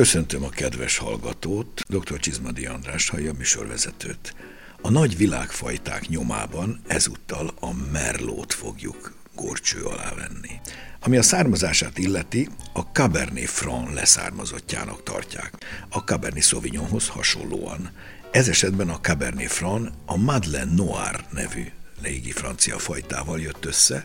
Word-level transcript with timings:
Köszöntöm 0.00 0.44
a 0.44 0.48
kedves 0.48 0.98
hallgatót, 0.98 1.80
dr. 1.88 2.18
Csizmadi 2.18 2.66
András 2.66 3.08
hallja 3.08 3.32
műsorvezetőt. 3.32 4.34
A 4.82 4.90
nagy 4.90 5.16
világfajták 5.16 6.08
nyomában 6.08 6.80
ezúttal 6.86 7.50
a 7.60 7.72
merlót 7.92 8.52
fogjuk 8.52 9.14
górcső 9.34 9.82
alá 9.82 10.14
venni. 10.14 10.60
Ami 11.00 11.16
a 11.16 11.22
származását 11.22 11.98
illeti, 11.98 12.48
a 12.72 12.80
Cabernet 12.80 13.48
Franc 13.48 13.94
leszármazottjának 13.94 15.02
tartják. 15.02 15.52
A 15.88 15.98
Cabernet 15.98 16.42
Sauvignonhoz 16.42 17.08
hasonlóan. 17.08 17.90
Ez 18.30 18.48
esetben 18.48 18.88
a 18.88 19.00
Cabernet 19.00 19.52
Franc 19.52 19.90
a 20.06 20.16
Madeleine 20.16 20.74
Noir 20.74 21.24
nevű 21.32 21.64
légi 22.02 22.32
francia 22.32 22.78
fajtával 22.78 23.40
jött 23.40 23.64
össze, 23.64 24.04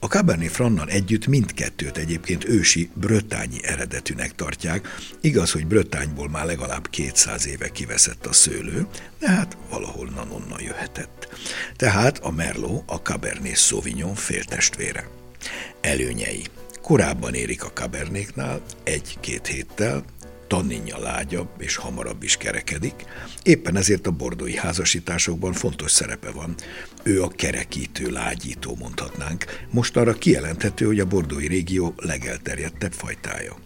a 0.00 0.06
Cabernet 0.06 0.50
Frannnal 0.50 0.88
együtt 0.88 1.26
mindkettőt 1.26 1.96
egyébként 1.96 2.44
ősi 2.44 2.90
brötányi 2.94 3.64
eredetűnek 3.64 4.34
tartják. 4.34 4.88
Igaz, 5.20 5.50
hogy 5.50 5.66
Brötányból 5.66 6.28
már 6.28 6.44
legalább 6.44 6.90
200 6.90 7.46
éve 7.46 7.68
kiveszett 7.68 8.26
a 8.26 8.32
szőlő, 8.32 8.86
de 9.18 9.28
hát 9.28 9.56
valahol 9.70 10.08
onnan 10.30 10.60
jöhetett. 10.60 11.28
Tehát 11.76 12.18
a 12.18 12.30
Merlot 12.30 12.82
a 12.86 12.96
Cabernet 12.96 13.56
Sauvignon 13.56 14.14
féltestvére. 14.14 15.08
Előnyei. 15.80 16.44
Korábban 16.82 17.34
érik 17.34 17.64
a 17.64 17.72
Cabernetnál 17.72 18.62
egy-két 18.84 19.46
héttel, 19.46 20.04
tanninja 20.48 20.98
lágyabb 20.98 21.48
és 21.58 21.76
hamarabb 21.76 22.22
is 22.22 22.36
kerekedik, 22.36 23.04
éppen 23.42 23.76
ezért 23.76 24.06
a 24.06 24.10
bordói 24.10 24.56
házasításokban 24.56 25.52
fontos 25.52 25.90
szerepe 25.90 26.30
van. 26.30 26.54
Ő 27.02 27.22
a 27.22 27.28
kerekítő, 27.28 28.10
lágyító 28.10 28.76
mondhatnánk. 28.80 29.44
Most 29.70 29.96
arra 29.96 30.12
kijelenthető, 30.12 30.86
hogy 30.86 31.00
a 31.00 31.06
bordói 31.06 31.46
régió 31.46 31.94
legelterjedtebb 31.96 32.92
fajtája. 32.92 33.56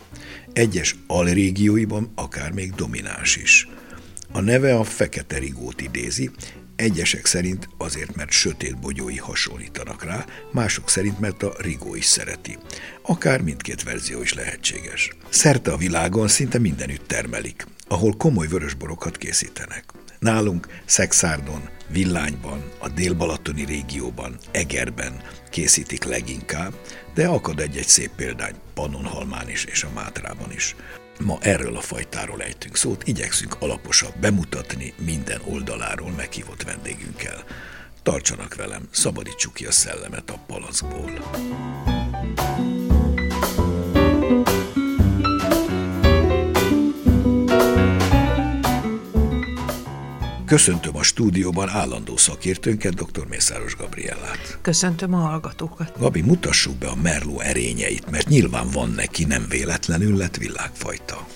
Egyes 0.53 0.97
alrégióiban 1.07 2.13
akár 2.15 2.53
még 2.53 2.75
domináns 2.75 3.37
is. 3.37 3.69
A 4.33 4.41
neve 4.41 4.75
a 4.75 4.85
fekete 4.85 5.39
rigót 5.39 5.81
idézi, 5.81 6.31
Egyesek 6.77 7.27
szerint 7.27 7.69
azért, 7.79 8.15
mert 8.15 8.31
sötét 8.31 8.81
bogyói 8.81 9.17
hasonlítanak 9.17 10.05
rá, 10.05 10.25
mások 10.53 10.89
szerint, 10.89 11.21
mert 11.21 11.43
a 11.43 11.55
Rigó 11.59 11.95
is 11.95 12.05
szereti. 12.05 12.59
Akár 13.03 13.43
mindkét 13.43 13.83
verzió 13.83 14.23
is 14.23 14.35
lehetséges. 14.35 15.11
Szerte 15.29 15.73
a 15.73 15.77
világon 15.77 16.29
szinte 16.29 16.59
mindenütt 16.59 17.07
termelik, 17.07 17.67
ahol 17.89 18.17
komoly 18.17 18.47
vörösborokat 18.47 19.17
készítenek. 19.17 19.85
Nálunk 20.19 20.67
Szexárdon, 20.85 21.69
Villányban, 21.89 22.63
a 22.79 22.89
délbalatoni 22.89 23.65
régióban, 23.65 24.37
Egerben 24.51 25.21
készítik 25.51 26.05
leginkább, 26.05 26.73
de 27.15 27.27
akad 27.27 27.61
egy-egy 27.61 27.87
szép 27.87 28.11
példány 28.17 28.55
Pannonhalmán 28.75 29.49
is 29.49 29.65
és 29.65 29.83
a 29.83 29.91
Mátrában 29.95 30.53
is. 30.53 30.77
Ma 31.25 31.39
erről 31.41 31.77
a 31.77 31.81
fajtáról 31.81 32.43
ejtünk 32.43 32.77
szót, 32.77 33.03
igyekszünk 33.07 33.57
alaposabb 33.59 34.15
bemutatni 34.21 34.95
minden 35.05 35.41
oldaláról 35.45 36.11
meghívott 36.11 36.63
vendégünkkel. 36.63 37.45
Tartsanak 38.03 38.55
velem, 38.55 38.89
szabadítsuk 38.91 39.55
ki 39.55 39.67
a 39.67 39.73
szellemet 39.73 40.31
a 40.31 40.39
palackból. 40.47 41.11
Köszöntöm 50.53 50.97
a 50.97 51.03
stúdióban 51.03 51.69
állandó 51.69 52.17
szakértőnket, 52.17 52.95
dr. 52.95 53.27
Mészáros 53.29 53.77
Gabriellát. 53.77 54.59
Köszöntöm 54.63 55.15
a 55.15 55.17
hallgatókat. 55.17 55.93
Gabi, 55.99 56.21
mutassuk 56.21 56.77
be 56.77 56.87
a 56.87 56.95
Merló 57.03 57.41
erényeit, 57.41 58.11
mert 58.11 58.29
nyilván 58.29 58.67
van 58.73 58.91
neki, 58.97 59.25
nem 59.25 59.47
véletlenül 59.49 60.17
lett 60.17 60.37
világfajta. 60.37 61.27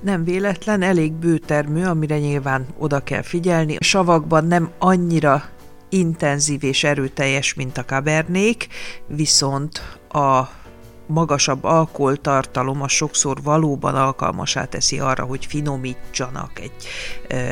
Nem 0.00 0.24
véletlen, 0.24 0.82
elég 0.82 1.12
bőtermű, 1.12 1.82
amire 1.82 2.18
nyilván 2.18 2.66
oda 2.78 3.00
kell 3.00 3.22
figyelni. 3.22 3.76
A 3.76 3.84
savakban 3.84 4.46
nem 4.46 4.70
annyira 4.78 5.44
intenzív 5.88 6.64
és 6.64 6.84
erőteljes, 6.84 7.54
mint 7.54 7.78
a 7.78 7.84
kabernék, 7.84 8.66
viszont 9.06 9.98
a 10.08 10.59
magasabb 11.10 11.64
alkoholtartalom 11.64 12.82
a 12.82 12.88
sokszor 12.88 13.42
valóban 13.42 13.94
alkalmasá 13.94 14.64
teszi 14.64 14.98
arra, 14.98 15.24
hogy 15.24 15.46
finomítsanak 15.46 16.58
egy 16.58 16.72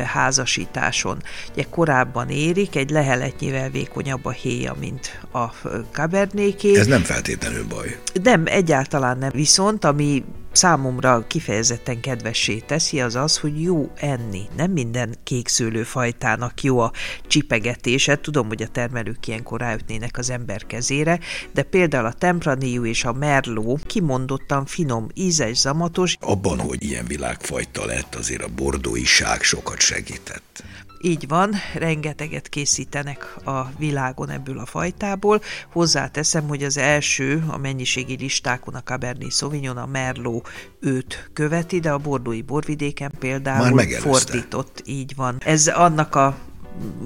házasításon. 0.05 1.23
Ugye 1.53 1.65
korábban 1.71 2.29
érik, 2.29 2.77
egy 2.77 2.91
leheletnyivel 2.91 3.71
vékonyabb 3.71 4.25
a 4.25 4.31
héja, 4.31 4.75
mint 4.81 5.21
a 5.33 5.45
kabernéké. 5.93 6.79
Ez 6.79 6.87
nem 6.87 7.03
feltétlenül 7.03 7.67
baj. 7.69 7.99
Nem, 8.23 8.43
egyáltalán 8.45 9.19
nem. 9.19 9.31
Viszont, 9.33 9.85
ami 9.85 10.25
számomra 10.53 11.25
kifejezetten 11.27 12.01
kedvessé 12.01 12.59
teszi, 12.59 13.01
az 13.01 13.15
az, 13.15 13.39
hogy 13.39 13.63
jó 13.63 13.91
enni. 13.97 14.43
Nem 14.57 14.71
minden 14.71 15.15
kékszőlőfajtának 15.25 16.63
jó 16.63 16.79
a 16.79 16.93
csipegetése. 17.27 18.17
Tudom, 18.17 18.47
hogy 18.47 18.63
a 18.63 18.69
termelők 18.69 19.27
ilyenkor 19.27 19.61
ráütnének 19.61 20.19
az 20.19 20.31
ember 20.31 20.67
kezére, 20.67 21.19
de 21.53 21.63
például 21.63 22.07
a 22.07 22.13
Tempranillo 22.13 22.85
és 22.85 23.05
a 23.05 23.13
Merlot 23.13 23.87
kimondottan 23.87 24.67
finom, 24.67 25.07
ízes, 25.15 25.57
zamatos. 25.57 26.17
Abban, 26.21 26.59
hogy 26.59 26.83
ilyen 26.85 27.07
világfajta 27.07 27.87
lett, 27.87 28.15
azért 28.15 28.43
a 28.43 28.49
bordóiság 28.57 29.43
sokat 29.43 29.81
segített. 29.81 30.63
Így 31.01 31.29
van, 31.29 31.55
rengeteget 31.75 32.49
készítenek 32.49 33.37
a 33.45 33.71
világon 33.79 34.31
ebből 34.31 34.59
a 34.59 34.67
fajtából. 34.67 35.41
Hozzáteszem, 35.73 36.49
hogy 36.49 36.63
az 36.63 36.77
első 36.77 37.45
a 37.47 37.59
mennyiségi 37.59 38.17
listákon 38.17 38.75
a 38.75 38.83
Cabernet 38.83 39.33
Sauvignon, 39.33 39.77
a 39.77 39.87
Merlot 39.87 40.49
őt 40.81 41.31
követi, 41.33 41.81
de 41.81 41.91
a 41.91 41.99
bordói 41.99 42.43
borvidéken 42.43 43.13
például 43.19 43.75
Már 43.75 43.87
fordított, 43.89 44.83
így 44.87 45.15
van. 45.17 45.37
Ez 45.45 45.67
annak 45.67 46.15
a 46.15 46.37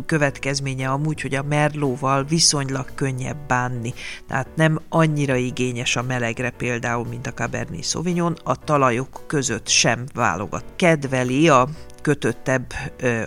következménye 0.06 0.88
amúgy, 0.88 1.20
hogy 1.20 1.34
a 1.34 1.42
merlóval 1.42 2.24
viszonylag 2.24 2.94
könnyebb 2.94 3.46
bánni. 3.46 3.92
Tehát 4.28 4.48
nem 4.54 4.80
annyira 4.88 5.36
igényes 5.36 5.96
a 5.96 6.02
melegre 6.02 6.50
például, 6.50 7.06
mint 7.06 7.26
a 7.26 7.32
Cabernet 7.32 7.84
Sauvignon, 7.84 8.36
a 8.44 8.56
talajok 8.56 9.24
között 9.26 9.68
sem 9.68 10.04
válogat. 10.14 10.64
Kedveli 10.76 11.48
a 11.48 11.68
kötöttebb 12.02 12.72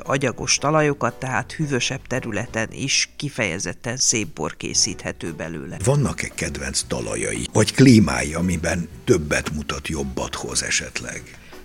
agyagos 0.04 0.58
talajokat, 0.58 1.14
tehát 1.14 1.52
hűvösebb 1.52 2.08
területen 2.08 2.68
is 2.72 3.10
kifejezetten 3.16 3.98
szép 3.98 4.28
bor 4.28 4.58
készíthető 4.58 5.34
belőle. 5.34 5.78
Vannak-e 5.84 6.28
kedvenc 6.36 6.82
talajai, 6.82 7.48
vagy 7.54 7.74
klímái, 7.74 8.34
amiben 8.34 8.90
többet 9.04 9.54
mutat, 9.54 9.88
jobbat 9.88 10.36
hoz 10.36 10.64
esetleg? 10.64 11.22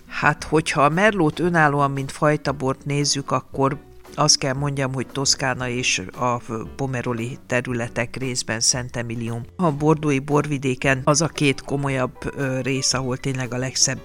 Hát, 0.08 0.44
hogyha 0.44 0.84
a 0.84 0.88
merlót 0.88 1.38
önállóan, 1.38 1.90
mint 1.90 2.12
fajtabort 2.12 2.84
nézzük, 2.84 3.30
akkor 3.30 3.78
azt 4.14 4.38
kell 4.38 4.54
mondjam, 4.54 4.94
hogy 4.94 5.06
Toszkána 5.06 5.68
és 5.68 6.02
a 6.18 6.36
Pomeroli 6.76 7.38
területek 7.46 8.16
részben 8.16 8.60
Emilium. 8.92 9.42
A 9.56 9.72
bordói 9.72 10.18
borvidéken 10.18 11.00
az 11.04 11.22
a 11.22 11.26
két 11.26 11.62
komolyabb 11.62 12.34
rész, 12.62 12.92
ahol 12.92 13.16
tényleg 13.16 13.54
a 13.54 13.56
legszebb 13.56 14.00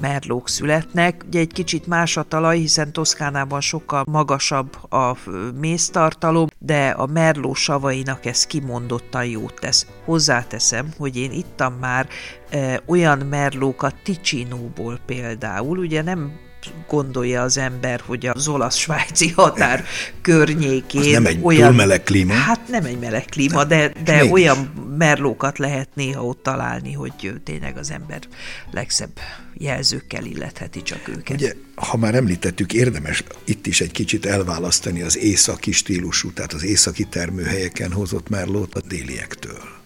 merlók 0.00 0.48
születnek. 0.48 1.24
Ugye 1.26 1.40
egy 1.40 1.52
kicsit 1.52 1.86
más 1.86 2.16
a 2.16 2.22
talaj, 2.22 2.58
hiszen 2.58 2.92
Toszkánában 2.92 3.60
sokkal 3.60 4.04
magasabb 4.06 4.92
a 4.92 5.16
méztartalom, 5.60 6.46
de 6.58 6.88
a 6.88 7.06
merló 7.06 7.54
savainak 7.54 8.26
ez 8.26 8.46
kimondottan 8.46 9.24
jót 9.24 9.54
tesz. 9.60 9.86
Hozzáteszem, 10.04 10.88
hogy 10.96 11.16
én 11.16 11.32
ittam 11.32 11.74
már 11.74 12.08
olyan 12.86 13.18
merlókat 13.18 13.94
Ticinóból 14.02 14.98
például, 15.06 15.78
ugye 15.78 16.02
nem 16.02 16.46
gondolja 16.88 17.42
az 17.42 17.58
ember, 17.58 18.02
hogy 18.06 18.26
az 18.26 18.48
olasz-svájci 18.48 19.28
határ 19.28 19.84
környékén... 20.22 21.00
Az 21.00 21.06
nem 21.06 21.26
egy 21.26 21.38
olyan, 21.42 21.68
túl 21.68 21.76
meleg 21.76 22.02
klíma? 22.02 22.32
Hát 22.32 22.68
nem 22.68 22.84
egy 22.84 22.98
meleg 22.98 23.24
klíma, 23.24 23.64
de, 23.64 23.92
de 24.04 24.24
olyan 24.24 24.72
merlókat 24.98 25.58
lehet 25.58 25.88
néha 25.94 26.24
ott 26.24 26.42
találni, 26.42 26.92
hogy 26.92 27.40
tényleg 27.44 27.76
az 27.76 27.90
ember 27.90 28.20
legszebb 28.70 29.10
jelzőkkel 29.54 30.24
illetheti 30.24 30.82
csak 30.82 31.08
őket. 31.08 31.36
Ugye, 31.36 31.52
ha 31.74 31.96
már 31.96 32.14
említettük, 32.14 32.72
érdemes 32.72 33.24
itt 33.44 33.66
is 33.66 33.80
egy 33.80 33.92
kicsit 33.92 34.26
elválasztani 34.26 35.02
az 35.02 35.18
északi 35.18 35.72
stílusú, 35.72 36.32
tehát 36.32 36.52
az 36.52 36.64
északi 36.64 37.04
termőhelyeken 37.04 37.92
hozott 37.92 38.28
merlót 38.28 38.74
a 38.74 38.80
déliektől. 38.80 39.77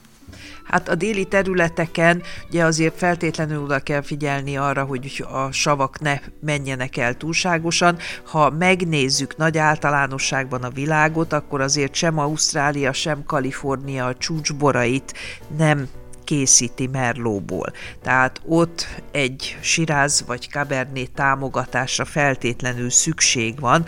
Hát 0.72 0.88
a 0.88 0.94
déli 0.94 1.24
területeken 1.24 2.22
ugye 2.48 2.64
azért 2.64 2.98
feltétlenül 2.98 3.62
oda 3.62 3.78
kell 3.78 4.02
figyelni 4.02 4.56
arra, 4.56 4.84
hogy 4.84 5.24
a 5.32 5.52
savak 5.52 6.00
ne 6.00 6.20
menjenek 6.40 6.96
el 6.96 7.14
túlságosan. 7.14 7.98
Ha 8.24 8.50
megnézzük 8.50 9.36
nagy 9.36 9.58
általánosságban 9.58 10.62
a 10.62 10.70
világot, 10.70 11.32
akkor 11.32 11.60
azért 11.60 11.94
sem 11.94 12.18
Ausztrália, 12.18 12.92
sem 12.92 13.24
Kalifornia 13.26 14.06
a 14.06 14.16
csúcsborait 14.16 15.14
nem 15.56 15.88
készíti 16.24 16.86
merlóból. 16.86 17.72
Tehát 18.02 18.40
ott 18.44 18.86
egy 19.10 19.56
siráz 19.60 20.24
vagy 20.26 20.48
cabernet 20.50 21.10
támogatásra 21.10 22.04
feltétlenül 22.04 22.90
szükség 22.90 23.60
van. 23.60 23.84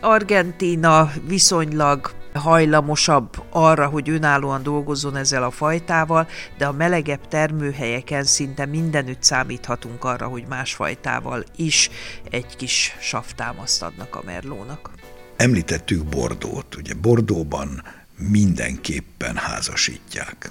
Argentína 0.00 1.10
viszonylag 1.26 2.10
hajlamosabb 2.38 3.42
arra, 3.50 3.86
hogy 3.86 4.10
önállóan 4.10 4.62
dolgozzon 4.62 5.16
ezzel 5.16 5.42
a 5.42 5.50
fajtával, 5.50 6.28
de 6.58 6.66
a 6.66 6.72
melegebb 6.72 7.28
termőhelyeken 7.28 8.24
szinte 8.24 8.66
mindenütt 8.66 9.22
számíthatunk 9.22 10.04
arra, 10.04 10.26
hogy 10.26 10.44
más 10.48 10.74
fajtával 10.74 11.44
is 11.56 11.90
egy 12.30 12.56
kis 12.56 12.96
savtámaszt 13.00 13.82
adnak 13.82 14.14
a 14.16 14.22
merlónak. 14.24 14.90
Említettük 15.36 16.04
Bordót. 16.04 16.76
Ugye 16.76 16.94
Bordóban 16.94 17.82
mindenképpen 18.18 19.36
házasítják. 19.36 20.50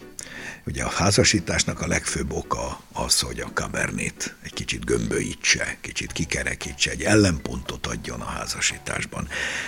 Ugye 0.66 0.84
a 0.84 0.90
házasításnak 0.90 1.82
a 1.82 1.88
legfőbb 1.88 2.32
oka 2.32 2.80
az, 2.94 3.20
hogy 3.20 3.40
a 3.40 3.54
kabernét 3.54 4.36
egy 4.42 4.54
kicsit 4.54 4.86
gömböítse, 4.86 5.78
kicsit 5.82 6.12
kikerekítse, 6.12 6.92
egy 6.92 7.02
ellenpontot 7.02 7.88
adjon 7.88 8.22
a 8.22 8.26
házasításban. 8.26 9.28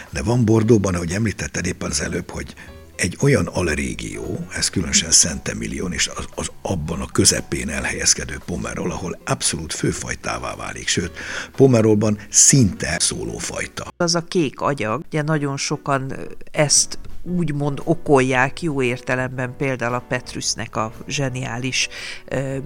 De 0.09 0.24
van 0.24 0.45
Bordóban, 0.45 0.95
ahogy 0.95 1.12
említetted 1.12 1.65
éppen 1.65 1.89
az 1.89 2.01
előbb, 2.01 2.30
hogy 2.30 2.56
egy 2.95 3.18
olyan 3.21 3.47
alrégió, 3.47 4.47
ez 4.51 4.69
különösen 4.69 5.12
Szentemillion, 5.12 5.92
és 5.92 6.07
az, 6.07 6.25
az 6.36 6.51
abban 6.62 7.01
a 7.01 7.12
közepén 7.12 7.69
elhelyezkedő 7.69 8.38
Pomerol, 8.45 8.92
ahol 8.92 9.19
abszolút 9.25 9.74
főfajtává 9.74 10.56
válik, 10.56 10.88
sőt, 10.88 11.18
Pomerolban 11.56 12.19
szinte 12.30 12.97
szólófajta. 13.00 13.88
Az 13.97 14.15
a 14.15 14.21
kék 14.21 14.59
agyag, 14.59 15.03
ugye 15.06 15.21
nagyon 15.21 15.57
sokan 15.57 16.13
ezt 16.51 17.00
úgymond 17.38 17.81
okolják 17.83 18.62
jó 18.62 18.81
értelemben 18.81 19.56
például 19.57 19.94
a 19.94 20.04
Petrusnek 20.07 20.75
a 20.75 20.92
zseniális 21.07 21.89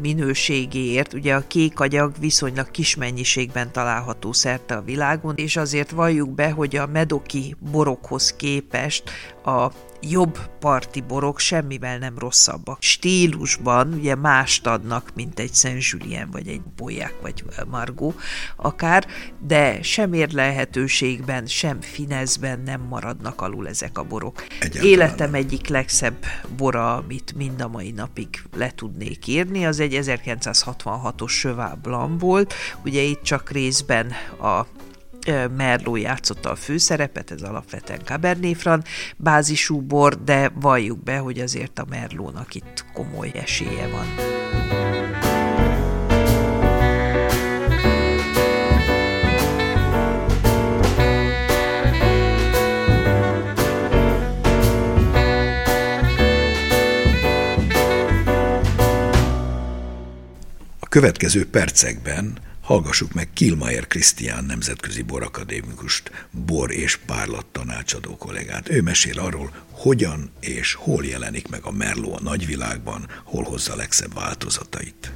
minőségéért. 0.01 1.13
Ugye 1.13 1.35
a 1.35 1.47
kék 1.47 1.79
agyag 1.79 2.13
viszonylag 2.19 2.71
kis 2.71 2.95
mennyiségben 2.95 3.71
található 3.71 4.33
szerte 4.33 4.75
a 4.75 4.81
világon, 4.81 5.33
és 5.35 5.55
azért 5.55 5.91
valljuk 5.91 6.29
be, 6.29 6.51
hogy 6.51 6.75
a 6.75 6.87
medoki 6.87 7.55
borokhoz 7.71 8.33
képest 8.33 9.03
a 9.43 9.71
jobb 10.01 10.39
parti 10.59 11.01
borok 11.01 11.39
semmivel 11.39 11.97
nem 11.97 12.17
rosszabbak. 12.17 12.77
Stílusban 12.81 13.93
ugye 13.93 14.15
mást 14.15 14.67
adnak, 14.67 15.11
mint 15.15 15.39
egy 15.39 15.53
Saint 15.53 15.89
Julien, 15.89 16.29
vagy 16.31 16.47
egy 16.47 16.61
Bolyák, 16.61 17.13
vagy 17.21 17.43
Margó 17.69 18.13
akár, 18.55 19.07
de 19.39 19.81
sem 19.81 20.13
érlelhetőségben, 20.13 21.45
sem 21.45 21.81
finezben 21.81 22.59
nem 22.59 22.81
maradnak 22.81 23.41
alul 23.41 23.67
ezek 23.67 23.97
a 23.97 24.03
borok. 24.03 24.45
Egyáltalán. 24.59 24.87
Életem 24.87 25.33
egyik 25.33 25.67
legszebb 25.67 26.25
bora, 26.57 26.95
amit 26.95 27.33
mind 27.35 27.61
a 27.61 27.67
mai 27.67 27.91
napig 27.91 28.27
le 28.55 28.71
tudnék 28.71 29.27
írni, 29.27 29.65
az 29.65 29.79
egy 29.79 29.99
1966-os 30.01 31.39
Cheval 31.39 31.79
Blanc 31.81 32.21
volt, 32.21 32.53
ugye 32.85 33.01
itt 33.01 33.21
csak 33.21 33.49
részben 33.49 34.11
a 34.41 34.65
Merló 35.57 35.95
játszotta 35.95 36.51
a 36.51 36.55
főszerepet, 36.55 37.31
ez 37.31 37.41
alapvetően 37.41 37.99
Cabernet 38.05 38.57
Franc 38.57 38.89
bázisú 39.17 39.81
bor, 39.81 40.23
de 40.23 40.51
valljuk 40.53 41.03
be, 41.03 41.17
hogy 41.17 41.39
azért 41.39 41.79
a 41.79 41.85
Merlónak 41.89 42.55
itt 42.55 42.85
komoly 42.93 43.31
esélye 43.33 43.87
van. 43.87 44.37
A 60.79 60.87
következő 60.91 61.49
percekben 61.49 62.37
Hallgassuk 62.69 63.13
meg 63.13 63.29
Kilmaier 63.33 63.87
Krisztián 63.87 64.43
nemzetközi 64.43 65.01
borakadémikust, 65.01 66.27
bor 66.45 66.71
és 66.71 66.95
párlat 66.95 67.45
tanácsadó 67.45 68.17
kollégát. 68.17 68.69
Ő 68.69 68.81
mesél 68.81 69.19
arról, 69.19 69.51
hogyan 69.71 70.31
és 70.39 70.73
hol 70.73 71.05
jelenik 71.05 71.47
meg 71.47 71.63
a 71.63 71.71
Merló 71.71 72.13
a 72.13 72.21
nagyvilágban, 72.21 73.07
hol 73.23 73.43
hozza 73.43 73.75
legszebb 73.75 74.13
változatait. 74.13 75.11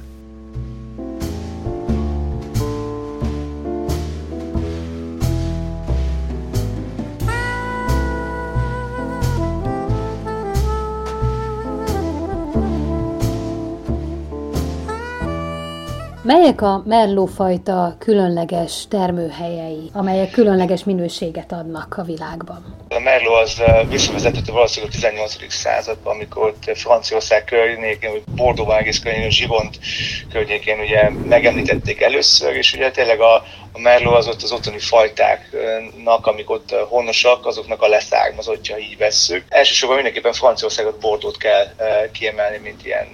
Melyek 16.24 16.62
a 16.62 16.82
merlófajta 16.86 17.96
különleges 17.98 18.88
termőhelyei, 18.88 19.90
amelyek 19.92 20.30
különleges 20.30 20.84
minőséget 20.84 21.52
adnak 21.52 21.94
a 21.98 22.02
világban? 22.02 22.76
A 22.88 22.98
merló 22.98 23.32
az 23.32 23.62
visszavezethető 23.88 24.52
valószínűleg 24.52 24.94
a 24.94 24.96
18. 24.96 25.52
században, 25.52 26.14
amikor 26.14 26.54
Franciaország 26.74 27.44
környékén, 27.44 28.22
Bordeaux 28.36 28.78
egész 28.78 28.98
környékén, 28.98 29.30
Zsivont 29.30 29.78
környékén 30.32 30.78
ugye 30.78 31.10
megemlítették 31.10 32.00
először, 32.00 32.56
és 32.56 32.74
ugye 32.74 32.90
tényleg 32.90 33.20
a, 33.20 33.34
a 33.72 33.78
merló 33.78 34.12
az 34.12 34.28
ott 34.28 34.42
az 34.42 34.52
otthoni 34.52 34.78
fajtáknak, 34.78 36.26
amik 36.26 36.50
ott 36.50 36.74
honosak, 36.88 37.46
azoknak 37.46 37.82
a 37.82 37.88
leszármazottja, 37.88 38.76
így 38.78 38.96
vesszük. 38.98 39.44
Elsősorban 39.48 39.96
mindenképpen 39.96 40.32
Franciaországot, 40.32 41.00
Bordót 41.00 41.36
kell 41.36 41.66
kiemelni, 42.12 42.58
mint 42.58 42.86
ilyen 42.86 43.06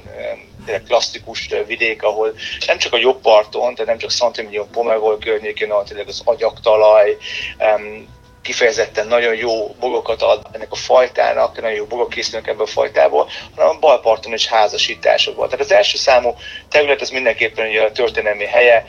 tényleg 0.64 0.82
klasszikus 0.82 1.48
vidék, 1.66 2.02
ahol 2.02 2.34
nem 2.66 2.78
csak 2.78 2.92
a 2.92 2.98
jobb 2.98 3.20
parton, 3.20 3.74
tehát 3.74 3.90
nem 3.90 3.98
csak 3.98 4.10
Szantemillion 4.10 4.70
Pomerol 4.70 5.18
környékén, 5.18 5.70
ahol 5.70 5.84
tényleg 5.84 6.08
az 6.08 6.22
agyagtalaj, 6.24 7.16
kifejezetten 8.42 9.06
nagyon 9.06 9.34
jó 9.34 9.74
bogokat 9.80 10.22
ad 10.22 10.46
ennek 10.52 10.72
a 10.72 10.76
fajtának, 10.76 11.60
nagyon 11.60 11.76
jó 11.76 11.84
bogok 11.84 12.10
készülnek 12.10 12.48
ebből 12.48 12.62
a 12.62 12.66
fajtából, 12.66 13.28
hanem 13.56 13.70
a 13.70 13.78
balparton 13.78 14.32
is 14.32 14.46
házasításokból. 14.46 15.48
Tehát 15.48 15.64
az 15.64 15.72
első 15.72 15.96
számú 15.96 16.34
terület 16.68 17.00
az 17.00 17.10
mindenképpen 17.10 17.68
ugye 17.68 17.82
a 17.82 17.92
történelmi 17.92 18.46
helye, 18.46 18.84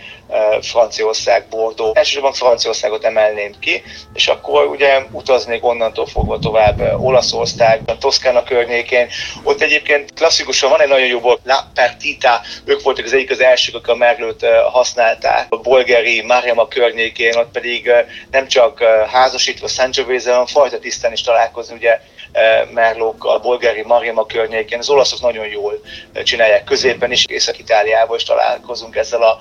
Franciaország, 0.61 1.47
Bordeaux. 1.49 1.97
Elsősorban 1.97 2.33
Franciaországot 2.33 3.03
emelném 3.03 3.53
ki, 3.59 3.83
és 4.13 4.27
akkor 4.27 4.65
ugye 4.65 5.01
utaznék 5.11 5.65
onnantól 5.65 6.05
fogva 6.05 6.39
tovább 6.39 6.79
Olaszország, 6.99 7.81
a 7.85 7.97
Toszkána 7.97 8.43
környékén. 8.43 9.07
Ott 9.43 9.61
egyébként 9.61 10.13
klasszikusan 10.13 10.69
van 10.69 10.81
egy 10.81 10.87
nagyon 10.87 11.07
jó 11.07 11.19
bor, 11.19 11.39
La 11.43 11.71
Partita, 11.73 12.41
ők 12.65 12.81
voltak 12.81 13.05
az 13.05 13.13
egyik 13.13 13.31
az 13.31 13.39
elsők, 13.41 13.75
akik 13.75 13.87
a 13.87 13.95
merlőt 13.95 14.45
használták. 14.71 15.45
A 15.49 15.57
Bolgeri, 15.57 16.21
Mariama 16.21 16.67
környékén, 16.67 17.35
ott 17.35 17.51
pedig 17.51 17.91
nem 18.31 18.47
csak 18.47 18.83
házasítva 19.51 19.67
Sangiovese, 19.67 20.29
hanem 20.31 20.45
fajta 20.45 20.79
tisztán 20.79 21.11
is 21.11 21.21
találkozni, 21.21 21.75
ugye 21.75 21.99
Merlókkal, 22.73 23.39
Bolgári, 23.39 23.81
Mariama 23.81 24.25
környékén. 24.25 24.79
Az 24.79 24.89
olaszok 24.89 25.21
nagyon 25.21 25.47
jól 25.47 25.81
csinálják 26.23 26.63
középen 26.63 27.11
is, 27.11 27.25
Észak-Itáliában 27.25 28.15
is 28.15 28.23
találkozunk 28.23 28.95
ezzel 28.95 29.21
a 29.21 29.39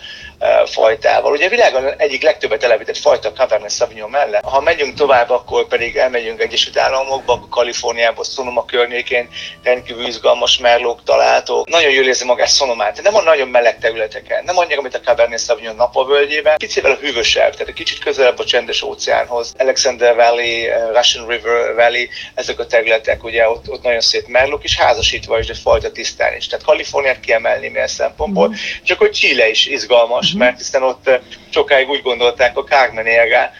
fajtával. 0.67 1.33
Ugye 1.33 1.47
a 1.47 1.49
világon 1.49 1.95
egyik 1.97 2.23
legtöbbet 2.23 2.61
telepített 2.61 2.97
fajta 2.97 3.33
Cabernet 3.33 3.71
Sauvignon 3.71 4.11
mellett. 4.11 4.45
Ha 4.45 4.61
megyünk 4.61 4.95
tovább, 4.95 5.31
akkor 5.31 5.67
pedig 5.67 5.97
elmegyünk 5.97 6.41
Egyesült 6.41 6.79
Államokba, 6.79 7.47
Kaliforniába, 7.51 8.25
Sonoma 8.25 8.65
környékén, 8.65 9.29
rendkívül 9.63 10.07
izgalmas 10.07 10.59
merlók 10.59 11.03
találhatók. 11.05 11.69
Nagyon 11.69 11.91
jól 11.91 12.07
érzi 12.07 12.25
magát 12.25 12.49
Sonomát, 12.55 13.03
nem 13.03 13.15
a 13.15 13.23
nagyon 13.23 13.49
meleg 13.49 13.79
területeken, 13.79 14.45
nem 14.45 14.59
annyira, 14.59 14.81
mint 14.81 14.95
a 14.95 15.01
Cabernet 15.01 15.41
Sauvignon 15.41 15.77
napavölgyében, 15.77 16.57
kicsivel 16.57 16.91
a 16.91 16.99
hűvösebb, 17.01 17.53
tehát 17.53 17.69
egy 17.69 17.75
kicsit 17.75 17.99
közelebb 17.99 18.39
a 18.39 18.45
csendes 18.45 18.83
óceánhoz. 18.83 19.55
Alexander 19.59 20.15
Valley, 20.15 20.69
Russian 20.93 21.27
River 21.27 21.75
Valley, 21.75 22.07
ezek 22.35 22.59
a 22.59 22.67
területek, 22.67 22.80
ugye 23.23 23.49
ott, 23.49 23.71
ott 23.71 23.83
nagyon 23.83 24.01
szép 24.01 24.27
merlók, 24.27 24.65
és 24.65 24.77
házasítva 24.77 25.39
is, 25.39 25.47
de 25.47 25.55
fajta 25.55 25.93
tisztán 25.93 26.37
is. 26.37 26.47
Tehát 26.47 26.65
Kaliforniát 26.65 27.21
kiemelni 27.21 27.67
ilyen 27.67 27.87
szempontból, 27.87 28.49
mm. 28.49 28.53
csak 28.83 28.99
hogy 28.99 29.11
Chile 29.11 29.49
is 29.49 29.67
izgalmas, 29.67 30.35
mm. 30.35 30.39
mert 30.39 30.57
hiszen 30.57 30.83
ott 30.83 31.11
sokáig 31.51 31.89
úgy 31.89 32.03
gondolták 32.03 32.57
a 32.57 32.65
Carmenérgá, 32.65 33.43
eh, 33.43 33.51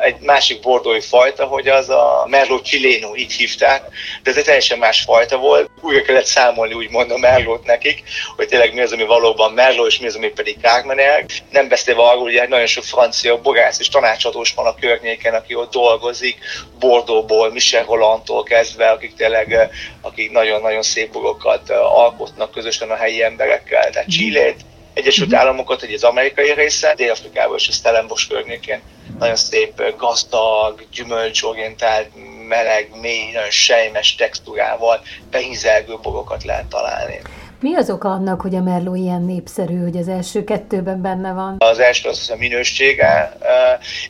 egy 0.00 0.16
másik 0.20 0.60
bordói 0.60 1.00
fajta, 1.00 1.44
hogy 1.44 1.68
az 1.68 1.88
a 1.88 2.26
Merlot 2.28 2.64
chileno, 2.64 3.16
így 3.16 3.32
hívták, 3.32 3.82
de 4.22 4.30
ez 4.30 4.36
egy 4.36 4.44
teljesen 4.44 4.78
más 4.78 5.00
fajta 5.00 5.36
volt. 5.36 5.70
Újra 5.80 6.02
kellett 6.02 6.24
számolni, 6.24 6.74
úgy 6.74 6.90
mondom, 6.90 7.20
Merlot 7.20 7.64
nekik, 7.64 8.02
hogy 8.36 8.48
tényleg 8.48 8.74
mi 8.74 8.80
az, 8.80 8.92
ami 8.92 9.04
valóban 9.04 9.52
Merlot, 9.52 9.86
és 9.86 9.98
mi 9.98 10.06
az, 10.06 10.16
ami 10.16 10.28
pedig 10.28 10.56
Carmenérg. 10.62 11.26
Nem 11.50 11.68
beszélve 11.68 12.02
arról, 12.02 12.22
hogy 12.22 12.48
nagyon 12.48 12.66
sok 12.66 12.84
francia 12.84 13.40
bogász 13.40 13.78
és 13.78 13.88
tanácsadós 13.88 14.54
van 14.54 14.66
a 14.66 14.74
környéken, 14.74 15.34
aki 15.34 15.54
ott 15.54 15.72
dolgozik, 15.72 16.38
Bordóból, 16.78 17.52
Michel 17.52 17.84
Rolandtól 17.84 18.42
kezdve, 18.42 18.90
akik 18.90 19.14
tényleg, 19.14 19.70
akik 20.00 20.30
nagyon-nagyon 20.30 20.82
szép 20.82 21.12
bogokat 21.12 21.70
alkotnak 21.70 22.50
közösen 22.50 22.90
a 22.90 22.96
helyi 22.96 23.22
emberekkel. 23.22 23.90
Tehát 23.90 24.08
Chile-t, 24.08 24.56
Egyesült 24.96 25.28
uh-huh. 25.28 25.42
Államokat, 25.42 25.82
egy 25.82 25.92
az 25.92 26.04
amerikai 26.04 26.52
része, 26.52 26.94
Dél-Afrikában 26.94 27.56
és 27.56 27.68
a 27.68 27.72
Stellenbosch 27.72 28.28
környékén 28.28 28.80
nagyon 29.18 29.36
szép, 29.36 29.96
gazdag, 29.96 30.84
gyümölcsorientált, 30.92 32.08
meleg, 32.48 32.88
mély, 33.00 33.32
nagyon 33.32 33.50
sejmes 33.50 34.14
textúrával, 34.14 35.00
behízelgő 35.30 35.94
bogokat 36.02 36.44
lehet 36.44 36.66
találni. 36.66 37.20
Mi 37.60 37.74
az 37.74 37.90
oka 37.90 38.08
annak, 38.08 38.40
hogy 38.40 38.54
a 38.54 38.62
Merló 38.62 38.94
ilyen 38.94 39.22
népszerű, 39.22 39.82
hogy 39.82 39.96
az 39.96 40.08
első 40.08 40.44
kettőben 40.44 41.02
benne 41.02 41.32
van? 41.32 41.56
Az 41.58 41.78
első 41.78 42.08
az 42.08 42.30
a 42.30 42.36
minősége, 42.36 43.36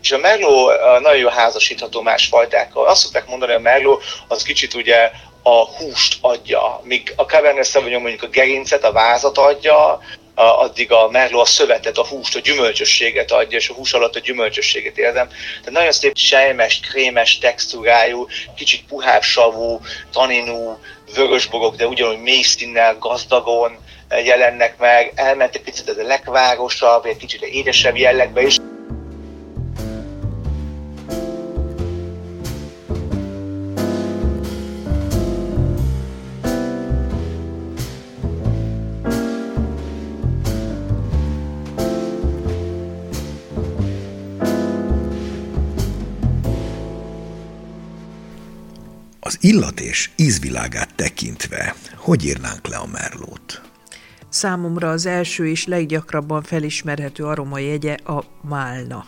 és 0.00 0.12
a 0.12 0.18
Merló 0.18 0.70
nagyon 1.02 1.18
jó 1.18 1.28
házasítható 1.28 2.02
más 2.02 2.26
fajtákkal. 2.26 2.86
Azt 2.86 3.02
szokták 3.02 3.28
mondani, 3.28 3.52
hogy 3.52 3.60
a 3.60 3.64
Merló 3.64 4.00
az 4.28 4.42
kicsit 4.42 4.74
ugye 4.74 5.10
a 5.42 5.66
húst 5.66 6.18
adja, 6.20 6.80
míg 6.82 7.12
a 7.16 7.22
Cabernet 7.22 7.64
Sauvignon 7.64 8.00
mondjuk 8.00 8.22
a 8.22 8.28
gerincet, 8.28 8.84
a 8.84 8.92
vázat 8.92 9.38
adja, 9.38 10.00
addig 10.36 10.92
a 10.92 11.08
merló 11.10 11.40
a 11.40 11.44
szövetet, 11.44 11.98
a 11.98 12.06
húst, 12.06 12.36
a 12.36 12.40
gyümölcsösséget 12.40 13.32
adja, 13.32 13.58
és 13.58 13.68
a 13.68 13.74
hús 13.74 13.92
alatt 13.92 14.14
a 14.14 14.20
gyümölcsösséget 14.20 14.98
érzem. 14.98 15.28
Tehát 15.28 15.70
nagyon 15.70 15.92
szép 15.92 16.16
sejmes, 16.16 16.80
krémes 16.80 17.38
textúrájú, 17.38 18.26
kicsit 18.56 18.84
puhább 18.88 19.22
savú, 19.22 19.80
taninú, 20.12 20.78
vörösborok, 21.14 21.76
de 21.76 21.86
ugyanúgy 21.86 22.20
mély 22.20 22.42
színnel, 22.42 22.96
gazdagon 22.98 23.78
jelennek 24.24 24.78
meg, 24.78 25.12
elment 25.14 25.54
egy 25.54 25.62
picit 25.62 25.88
ez 25.88 25.98
a 25.98 26.02
legvárosabb, 26.02 27.04
egy 27.04 27.16
kicsit 27.16 27.42
édesebb 27.42 27.96
jellegbe 27.96 28.42
is. 28.42 28.56
Illat 49.46 49.80
és 49.80 50.10
ízvilágát 50.16 50.94
tekintve, 50.94 51.74
hogy 51.96 52.24
írnánk 52.24 52.66
le 52.66 52.76
a 52.76 52.86
merlót? 52.92 53.62
Számomra 54.28 54.90
az 54.90 55.06
első 55.06 55.48
és 55.48 55.66
leggyakrabban 55.66 56.42
felismerhető 56.42 57.24
jegye 57.54 57.94
a 57.94 58.24
málna. 58.48 59.04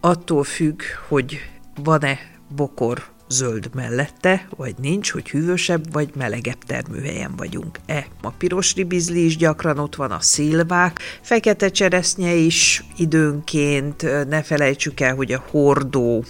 Attól 0.00 0.44
függ, 0.44 0.82
hogy 1.08 1.38
van-e 1.82 2.18
bokor 2.56 3.04
zöld 3.28 3.70
mellette, 3.74 4.48
vagy 4.56 4.74
nincs, 4.80 5.10
hogy 5.10 5.30
hűvösebb 5.30 5.92
vagy 5.92 6.10
melegebb 6.16 6.64
termőhelyen 6.66 7.36
vagyunk-e. 7.36 8.06
A 8.22 8.30
piros 8.30 8.74
ribizli 8.74 9.24
is 9.24 9.36
gyakran 9.36 9.78
ott 9.78 9.94
van, 9.94 10.10
a 10.10 10.20
szilvák, 10.20 11.00
fekete 11.22 11.68
cseresznye 11.68 12.34
is 12.34 12.84
időnként, 12.96 14.02
ne 14.28 14.42
felejtsük 14.42 15.00
el, 15.00 15.14
hogy 15.14 15.32
a 15.32 15.44
hordó 15.50 16.24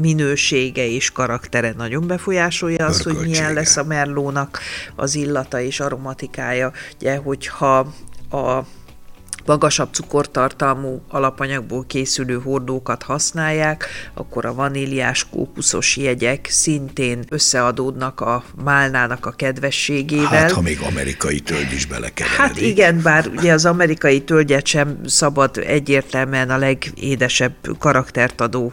minősége 0.00 0.86
és 0.86 1.10
karaktere 1.10 1.74
nagyon 1.76 2.06
befolyásolja 2.06 2.86
azt, 2.86 3.02
hogy 3.02 3.16
milyen 3.16 3.52
lesz 3.52 3.76
a 3.76 3.84
merlónak 3.84 4.60
az 4.96 5.14
illata 5.14 5.60
és 5.60 5.80
aromatikája. 5.80 6.72
Ugye, 7.00 7.16
hogyha 7.16 7.94
a 8.30 8.60
magasabb 9.46 9.92
cukortartalmú 9.92 11.02
alapanyagból 11.08 11.84
készülő 11.86 12.40
hordókat 12.40 13.02
használják, 13.02 13.88
akkor 14.14 14.44
a 14.44 14.54
vaníliás 14.54 15.26
kókuszos 15.30 15.96
jegyek 15.96 16.46
szintén 16.50 17.24
összeadódnak 17.28 18.20
a 18.20 18.44
málnának 18.64 19.26
a 19.26 19.30
kedvességével. 19.30 20.26
Hát, 20.26 20.50
ha 20.50 20.60
még 20.60 20.78
amerikai 20.80 21.40
tölgy 21.40 21.72
is 21.72 21.86
belekeveredik. 21.86 22.38
Hát 22.38 22.60
igen, 22.60 23.02
bár 23.02 23.26
ugye 23.36 23.52
az 23.52 23.64
amerikai 23.66 24.22
tölgyet 24.22 24.66
sem 24.66 24.98
szabad 25.06 25.56
egyértelműen 25.56 26.50
a 26.50 26.56
legédesebb 26.56 27.54
karaktert 27.78 28.40
adó 28.40 28.72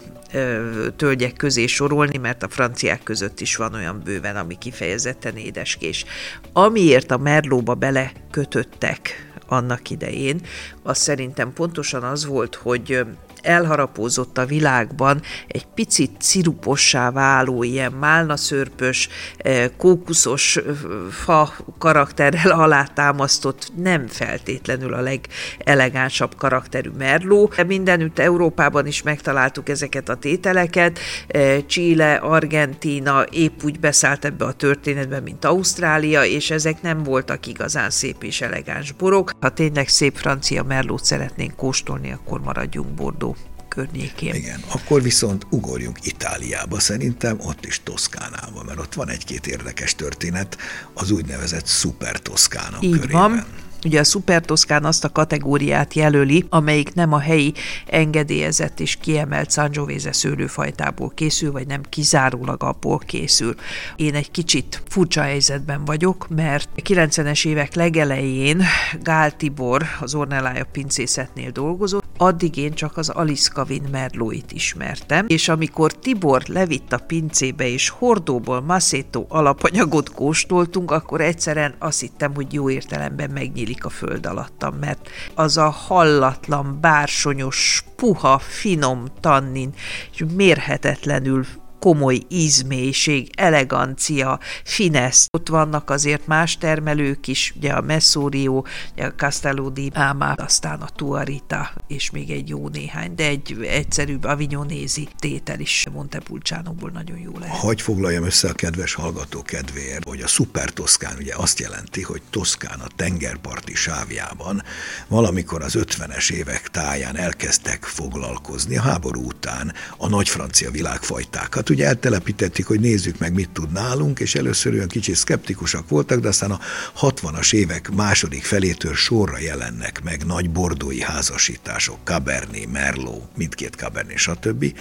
tölgyek 0.95 1.33
közé 1.33 1.65
sorolni, 1.65 2.17
mert 2.17 2.43
a 2.43 2.49
franciák 2.49 3.03
között 3.03 3.39
is 3.39 3.55
van 3.55 3.73
olyan 3.73 4.01
bőven, 4.03 4.35
ami 4.35 4.57
kifejezetten 4.57 5.35
édeskés. 5.35 6.05
Amiért 6.53 7.11
a 7.11 7.17
merlóba 7.17 7.73
belekötöttek 7.73 9.26
annak 9.47 9.89
idején, 9.89 10.41
az 10.83 10.97
szerintem 10.97 11.53
pontosan 11.53 12.03
az 12.03 12.25
volt, 12.25 12.55
hogy 12.55 13.05
elharapózott 13.43 14.37
a 14.37 14.45
világban 14.45 15.21
egy 15.47 15.65
picit 15.65 16.11
cirupossá 16.19 17.11
váló, 17.11 17.63
ilyen 17.63 17.91
málnaszörpös, 17.91 19.09
eh, 19.37 19.69
kókuszos 19.77 20.57
eh, 20.57 20.63
fa 21.11 21.53
karakterrel 21.77 22.51
alátámasztott, 22.51 23.71
nem 23.75 24.07
feltétlenül 24.07 24.93
a 24.93 25.01
legelegánsabb 25.01 26.35
karakterű 26.35 26.89
merló. 26.97 27.51
Mindenütt 27.67 28.19
Európában 28.19 28.87
is 28.87 29.01
megtaláltuk 29.01 29.69
ezeket 29.69 30.09
a 30.09 30.15
tételeket. 30.15 30.99
Eh, 31.27 31.57
Chile, 31.67 32.15
Argentína 32.15 33.23
épp 33.31 33.63
úgy 33.63 33.79
beszállt 33.79 34.25
ebbe 34.25 34.45
a 34.45 34.53
történetbe, 34.53 35.19
mint 35.19 35.45
Ausztrália, 35.45 36.23
és 36.23 36.51
ezek 36.51 36.81
nem 36.81 37.03
voltak 37.03 37.45
igazán 37.45 37.89
szép 37.89 38.23
és 38.23 38.41
elegáns 38.41 38.91
borok. 38.91 39.31
Ha 39.39 39.49
tényleg 39.49 39.87
szép 39.87 40.15
francia 40.15 40.63
merlót 40.63 41.03
szeretnénk 41.03 41.55
kóstolni, 41.55 42.11
akkor 42.11 42.41
maradjunk 42.41 42.87
Bordeaux 42.87 43.36
környékén. 43.77 44.35
Igen, 44.35 44.63
akkor 44.67 45.01
viszont 45.01 45.45
ugorjunk 45.49 45.97
Itáliába, 46.05 46.79
szerintem 46.79 47.37
ott 47.39 47.65
is 47.65 47.81
Toszkánába, 47.83 48.63
mert 48.63 48.79
ott 48.79 48.93
van 48.93 49.09
egy-két 49.09 49.47
érdekes 49.47 49.95
történet 49.95 50.57
az 50.93 51.11
úgynevezett 51.11 51.65
szuper 51.65 52.19
Toszkána 52.19 52.77
Így 52.81 52.91
körében. 52.91 53.19
van. 53.21 53.45
Ugye 53.87 53.99
a 53.99 54.03
szupertoszkán 54.03 54.85
azt 54.85 55.03
a 55.03 55.11
kategóriát 55.11 55.93
jelöli, 55.93 56.45
amelyik 56.49 56.93
nem 56.93 57.13
a 57.13 57.19
helyi 57.19 57.53
engedélyezett 57.85 58.79
és 58.79 58.95
kiemelt 58.95 59.51
Sangiovese 59.51 60.11
szőlőfajtából 60.13 61.11
készül, 61.15 61.51
vagy 61.51 61.67
nem 61.67 61.81
kizárólag 61.89 62.63
abból 62.63 62.97
készül. 62.97 63.55
Én 63.95 64.15
egy 64.15 64.31
kicsit 64.31 64.83
furcsa 64.87 65.21
helyzetben 65.21 65.85
vagyok, 65.85 66.27
mert 66.29 66.69
a 66.75 66.81
90-es 66.81 67.45
évek 67.45 67.75
legelején 67.75 68.63
Gál 69.01 69.35
Tibor 69.35 69.85
az 69.99 70.15
Ornelája 70.15 70.65
pincészetnél 70.71 71.51
dolgozott, 71.51 72.03
addig 72.17 72.57
én 72.57 72.73
csak 72.73 72.97
az 72.97 73.09
Alice 73.09 73.49
Kavin 73.53 73.83
Merlóit 73.91 74.51
ismertem, 74.51 75.25
és 75.27 75.49
amikor 75.49 75.93
Tibor 75.93 76.43
levitt 76.47 76.93
a 76.93 76.97
pincébe 76.97 77.67
és 77.67 77.89
hordóból 77.89 78.61
Maceto 78.61 79.25
alapanyagot 79.27 80.11
kóstoltunk, 80.11 80.91
akkor 80.91 81.21
egyszerűen 81.21 81.75
azt 81.79 81.99
hittem, 81.99 82.35
hogy 82.35 82.53
jó 82.53 82.69
értelemben 82.69 83.29
megnyílik 83.29 83.76
a 83.83 83.89
föld 83.89 84.25
alattam, 84.25 84.75
mert 84.75 85.09
az 85.35 85.57
a 85.57 85.69
hallatlan, 85.69 86.77
bársonyos, 86.81 87.83
puha, 87.95 88.39
finom 88.39 89.05
tannin, 89.21 89.73
és 90.13 90.23
mérhetetlenül 90.35 91.45
komoly 91.79 92.19
ízmélység, 92.29 93.29
elegancia, 93.35 94.39
finesz. 94.63 95.27
Ott 95.31 95.47
vannak 95.47 95.89
azért 95.89 96.27
más 96.27 96.57
termelők 96.57 97.27
is, 97.27 97.53
ugye 97.57 97.71
a 97.71 97.81
Messorio, 97.81 98.63
ugye 98.93 99.05
a 99.05 99.13
Castello 99.13 99.69
di 99.69 99.91
Ama, 99.93 100.31
aztán 100.31 100.81
a 100.81 100.89
Tuarita, 100.95 101.71
és 101.87 102.11
még 102.11 102.29
egy 102.31 102.49
jó 102.49 102.67
néhány, 102.67 103.15
de 103.15 103.27
egy 103.27 103.57
egyszerűbb 103.61 104.23
avignonézi 104.23 105.07
tétel 105.19 105.59
is 105.59 105.85
Montepulcianoból 105.91 106.89
nagyon 106.89 107.17
jó 107.17 107.31
lehet. 107.39 107.57
Hogy 107.57 107.81
foglaljam 107.81 108.23
össze 108.23 108.49
a 108.49 108.53
kedves 108.53 108.93
hallgató 108.93 109.41
kedvéért, 109.41 110.03
hogy 110.03 110.21
a 110.21 110.27
szuper 110.27 110.69
Toszkán 110.69 111.15
ugye 111.17 111.33
azt 111.35 111.59
jelenti, 111.59 112.01
hogy 112.01 112.21
Toszkán 112.29 112.79
a 112.79 112.87
tengerparti 112.95 113.75
sávjában 113.75 114.63
valamikor 115.07 115.61
az 115.61 115.75
50-es 115.79 116.31
évek 116.31 116.67
táján 116.67 117.17
elkezdtek 117.17 117.83
foglalkozni 117.83 118.77
a 118.77 118.81
háború 118.81 119.25
után 119.25 119.73
a 119.97 120.07
nagy 120.07 120.29
francia 120.29 120.71
világfajtákat, 120.71 121.66
ugye 121.69 121.85
eltelepítették, 121.85 122.65
hogy 122.65 122.79
nézzük 122.79 123.17
meg, 123.17 123.33
mit 123.33 123.49
tud 123.49 123.71
nálunk, 123.71 124.19
és 124.19 124.35
először 124.35 124.73
olyan 124.73 124.87
kicsit 124.87 125.15
szkeptikusak 125.15 125.89
voltak, 125.89 126.19
de 126.19 126.27
aztán 126.27 126.51
a 126.51 126.59
60-as 126.99 127.53
évek 127.53 127.89
második 127.89 128.43
felétől 128.43 128.93
sorra 128.93 129.39
jelennek 129.39 130.01
meg 130.03 130.25
nagy 130.25 130.49
bordói 130.49 131.01
házasítások, 131.01 131.97
Cabernet, 132.03 132.71
Merlot, 132.71 133.37
mindkét 133.37 133.75
Cabernet, 133.75 134.17
stb. 134.17 134.73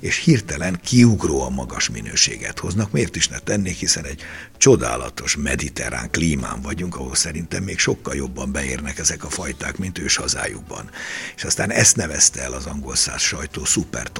És 0.00 0.16
hirtelen 0.16 0.80
kiugróan 0.84 1.52
magas 1.52 1.90
minőséget 1.90 2.58
hoznak. 2.58 2.92
Miért 2.92 3.16
is 3.16 3.28
ne 3.28 3.38
tennék, 3.38 3.76
hiszen 3.76 4.04
egy 4.04 4.22
csodálatos 4.56 5.36
mediterrán 5.36 6.10
klímán 6.10 6.60
vagyunk, 6.60 6.96
ahol 6.96 7.14
szerintem 7.14 7.62
még 7.62 7.78
sokkal 7.78 8.14
jobban 8.14 8.52
beérnek 8.52 8.98
ezek 8.98 9.24
a 9.24 9.30
fajták, 9.30 9.78
mint 9.78 9.98
ős 9.98 10.16
hazájukban. 10.16 10.90
És 11.36 11.44
aztán 11.44 11.70
ezt 11.70 11.96
nevezte 11.96 12.42
el 12.42 12.52
az 12.52 12.66
angol 12.66 12.94
száz 12.94 13.20
sajtó 13.20 13.64
szuper 13.64 14.10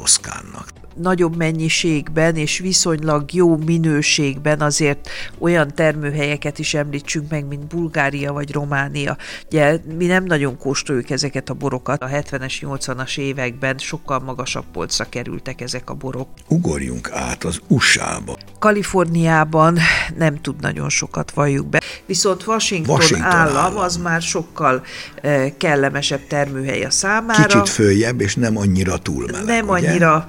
nagyobb 0.95 1.37
mennyiségben 1.37 2.37
és 2.37 2.59
viszonylag 2.59 3.33
jó 3.33 3.57
minőségben 3.57 4.61
azért 4.61 5.09
olyan 5.39 5.75
termőhelyeket 5.75 6.59
is 6.59 6.75
említsünk 6.75 7.31
meg, 7.31 7.47
mint 7.47 7.67
Bulgária 7.67 8.33
vagy 8.33 8.53
Románia. 8.53 9.17
Ugye 9.47 9.79
mi 9.97 10.07
nem 10.07 10.25
nagyon 10.25 10.59
kóstoljuk 10.59 11.11
ezeket 11.11 11.49
a 11.49 11.55
borokat. 11.55 12.03
A 12.03 12.09
70-es, 12.09 12.55
80-as 12.61 13.19
években 13.19 13.79
sokkal 13.79 14.19
magasabb 14.19 14.65
polcra 14.73 15.05
kerültek 15.09 15.61
ezek 15.61 15.91
a 15.91 15.95
borok. 15.95 16.29
Ugorjunk 16.49 17.11
át 17.13 17.45
az 17.45 17.61
USA-ba. 17.69 18.37
Kaliforniában 18.59 19.79
nem 20.17 20.41
tud 20.41 20.61
nagyon 20.61 20.89
sokat 20.89 21.31
valljuk 21.31 21.67
be, 21.67 21.83
viszont 22.07 22.47
Washington, 22.47 22.95
Washington 22.95 23.31
állam, 23.31 23.57
állam 23.57 23.77
az 23.77 23.97
már 23.97 24.23
sokkal 24.23 24.83
eh, 25.23 25.53
kellemesebb 25.57 26.27
termőhely 26.27 26.85
a 26.85 26.91
számára. 26.91 27.47
Kicsit 27.47 27.69
följebb, 27.69 28.21
és 28.21 28.35
nem 28.35 28.57
annyira 28.57 28.99
túl 28.99 29.27
meleg, 29.31 29.45
Nem 29.45 29.69
ugye? 29.69 29.89
annyira 29.89 30.27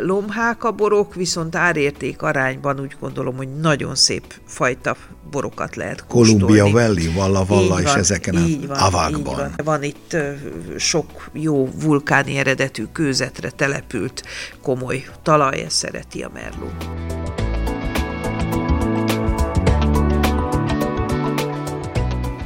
lomhák 0.00 0.64
a 0.64 0.70
borok, 0.70 1.14
viszont 1.14 1.56
árérték 1.56 2.22
arányban 2.22 2.80
úgy 2.80 2.96
gondolom, 3.00 3.36
hogy 3.36 3.48
nagyon 3.60 3.94
szép 3.94 4.34
fajta 4.46 4.96
borokat 5.30 5.76
lehet 5.76 6.06
kóstolni. 6.06 6.44
Columbia 6.44 6.80
Valley, 6.80 7.12
Valla 7.12 7.44
Valla 7.44 7.80
és 7.80 7.92
ezeken 7.92 8.34
így 8.34 8.66
van, 8.66 8.78
avákban. 8.78 9.18
Így 9.18 9.36
van. 9.36 9.52
van 9.64 9.82
itt 9.82 10.16
sok 10.76 11.28
jó 11.32 11.68
vulkáni 11.80 12.36
eredetű 12.36 12.84
kőzetre 12.92 13.50
települt 13.50 14.22
komoly 14.62 15.04
talaj, 15.22 15.60
ezt 15.60 15.76
szereti 15.76 16.22
a 16.22 16.30
merló. 16.34 16.70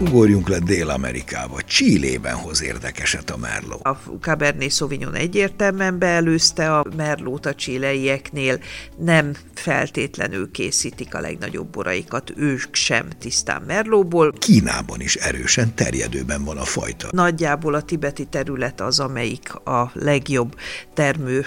Ugorjunk 0.01 0.49
le 0.49 0.59
Dél-Amerikába. 0.59 1.63
Csillében 1.63 2.35
hoz 2.35 2.63
érdekeset 2.63 3.31
a 3.31 3.37
Merlot. 3.37 3.81
A 3.83 4.01
Cabernet 4.21 4.71
Sauvignon 4.71 5.15
egyértelműen 5.15 5.99
beelőzte 5.99 6.77
a 6.77 6.85
Merlót 6.97 7.47
a 7.47 7.55
csilleieknél, 7.55 8.59
nem 8.99 9.33
feltétlenül 9.55 10.51
készítik 10.51 11.15
a 11.15 11.21
legnagyobb 11.21 11.67
boraikat, 11.67 12.33
ők 12.37 12.75
sem 12.75 13.09
tisztán 13.19 13.63
Merlóból. 13.67 14.33
Kínában 14.33 15.01
is 15.01 15.15
erősen 15.15 15.75
terjedőben 15.75 16.45
van 16.45 16.57
a 16.57 16.65
fajta. 16.65 17.09
Nagyjából 17.11 17.75
a 17.75 17.83
tibeti 17.83 18.25
terület 18.25 18.81
az, 18.81 19.01
amelyik 19.01 19.55
a 19.55 19.91
legjobb 19.95 20.57
termő 20.95 21.45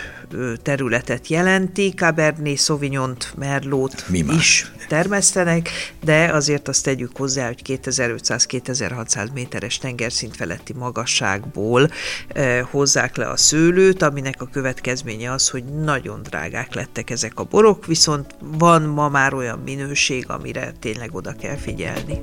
területet 0.61 1.27
jelenti. 1.27 1.93
Cabernet 1.95 2.57
Sauvignont, 2.57 3.33
Merlót 3.37 4.05
is 4.37 4.71
termesztenek, 4.87 5.69
de 6.03 6.33
azért 6.33 6.67
azt 6.67 6.83
tegyük 6.83 7.17
hozzá, 7.17 7.47
hogy 7.47 7.61
2500 7.61 8.40
2500-2600 8.49 9.31
méteres 9.33 9.77
tengerszint 9.77 10.35
feletti 10.35 10.73
magasságból 10.73 11.89
eh, 12.27 12.61
hozzák 12.69 13.15
le 13.15 13.29
a 13.29 13.37
szőlőt, 13.37 14.01
aminek 14.01 14.41
a 14.41 14.49
következménye 14.51 15.31
az, 15.31 15.49
hogy 15.49 15.63
nagyon 15.63 16.21
drágák 16.23 16.73
lettek 16.73 17.09
ezek 17.09 17.39
a 17.39 17.43
borok, 17.43 17.85
viszont 17.85 18.35
van 18.39 18.81
ma 18.81 19.09
már 19.09 19.33
olyan 19.33 19.59
minőség, 19.59 20.29
amire 20.29 20.71
tényleg 20.79 21.15
oda 21.15 21.33
kell 21.33 21.57
figyelni. 21.57 22.21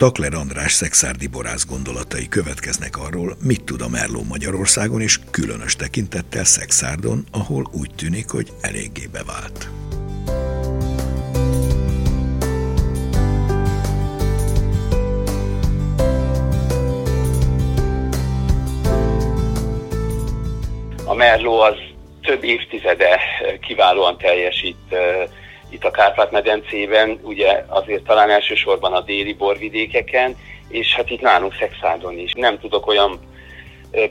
Takler 0.00 0.34
András 0.34 0.72
szexárdi 0.72 1.26
borász 1.26 1.66
gondolatai 1.66 2.28
következnek 2.28 2.96
arról, 2.96 3.36
mit 3.42 3.64
tud 3.64 3.80
a 3.80 3.88
Merló 3.88 4.22
Magyarországon, 4.28 5.00
és 5.00 5.18
különös 5.30 5.76
tekintettel 5.76 6.44
Szexárdon, 6.44 7.24
ahol 7.32 7.66
úgy 7.80 7.90
tűnik, 7.96 8.30
hogy 8.30 8.48
eléggé 8.60 9.06
bevált. 9.12 9.68
A 21.04 21.14
Merló 21.14 21.60
az 21.60 21.76
több 22.22 22.44
évtizede 22.44 23.20
kiválóan 23.60 24.18
teljesít 24.18 24.94
itt 25.70 25.84
a 25.84 25.90
Kárpát-medencében, 25.90 27.18
ugye 27.22 27.64
azért 27.66 28.02
talán 28.02 28.30
elsősorban 28.30 28.92
a 28.92 29.00
déli 29.00 29.32
borvidékeken, 29.32 30.36
és 30.68 30.94
hát 30.94 31.10
itt 31.10 31.20
nálunk 31.20 31.54
Szexádon 31.58 32.18
is. 32.18 32.32
Nem 32.32 32.58
tudok 32.58 32.86
olyan 32.86 33.20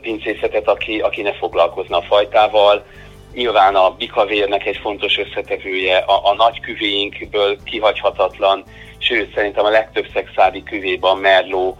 pincészetet, 0.01 0.67
aki, 0.67 0.99
aki 0.99 1.21
ne 1.21 1.33
foglalkozna 1.33 1.97
a 1.97 2.01
fajtával. 2.01 2.85
Nyilván 3.33 3.75
a 3.75 3.89
bikavérnek 3.89 4.65
egy 4.65 4.77
fontos 4.77 5.17
összetevője, 5.17 5.97
a, 5.97 6.29
a 6.29 6.33
nagy 6.33 6.59
küvéinkből 6.59 7.57
kihagyhatatlan, 7.63 8.63
sőt 8.97 9.33
szerintem 9.33 9.65
a 9.65 9.69
legtöbb 9.69 10.07
szexádi 10.13 10.63
küvében 10.63 11.17
Merló 11.17 11.77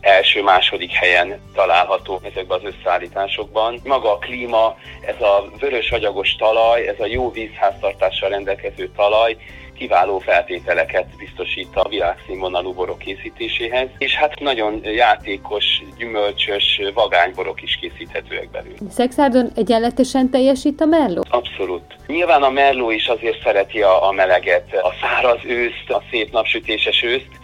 első-második 0.00 0.92
helyen 0.92 1.40
található 1.54 2.20
ezekben 2.22 2.60
az 2.62 2.74
összeállításokban. 2.74 3.80
Maga 3.84 4.12
a 4.12 4.18
klíma, 4.18 4.76
ez 5.06 5.20
a 5.20 5.44
vörös 5.60 5.90
agyagos 5.90 6.34
talaj, 6.34 6.88
ez 6.88 7.00
a 7.00 7.06
jó 7.06 7.30
vízháztartással 7.30 8.28
rendelkező 8.28 8.90
talaj, 8.96 9.36
kiváló 9.80 10.18
feltételeket 10.18 11.06
biztosít 11.18 11.68
a 11.74 11.88
világszínvonalú 11.88 12.72
borok 12.72 12.98
készítéséhez, 12.98 13.88
és 13.98 14.14
hát 14.14 14.40
nagyon 14.40 14.80
játékos, 14.84 15.64
gyümölcsös 15.98 16.80
vagányborok 16.94 17.62
is 17.62 17.78
készíthetőek 17.80 18.50
belül. 18.50 18.74
Szexárdon 18.90 19.50
egyenletesen 19.54 20.30
teljesít 20.30 20.80
a 20.80 20.84
merló? 20.84 21.22
Abszolút. 21.28 21.82
Nyilván 22.06 22.42
a 22.42 22.50
merló 22.50 22.90
is 22.90 23.06
azért 23.06 23.42
szereti 23.42 23.82
a, 23.82 24.08
a 24.08 24.12
meleget, 24.12 24.74
a 24.82 24.92
száraz 25.00 25.40
őszt, 25.44 25.90
a 25.90 26.02
szép 26.10 26.32
napsütéses 26.32 27.02
őszt, 27.02 27.39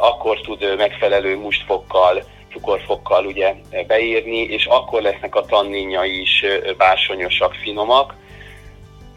akkor 0.00 0.40
tud 0.40 0.76
megfelelő 0.76 1.36
mustfokkal, 1.36 2.22
cukorfokkal 2.52 3.26
ugye 3.26 3.54
beírni, 3.86 4.38
és 4.38 4.66
akkor 4.66 5.02
lesznek 5.02 5.34
a 5.34 5.44
tanninjai 5.44 6.20
is 6.20 6.44
bársonyosak, 6.76 7.54
finomak. 7.54 8.14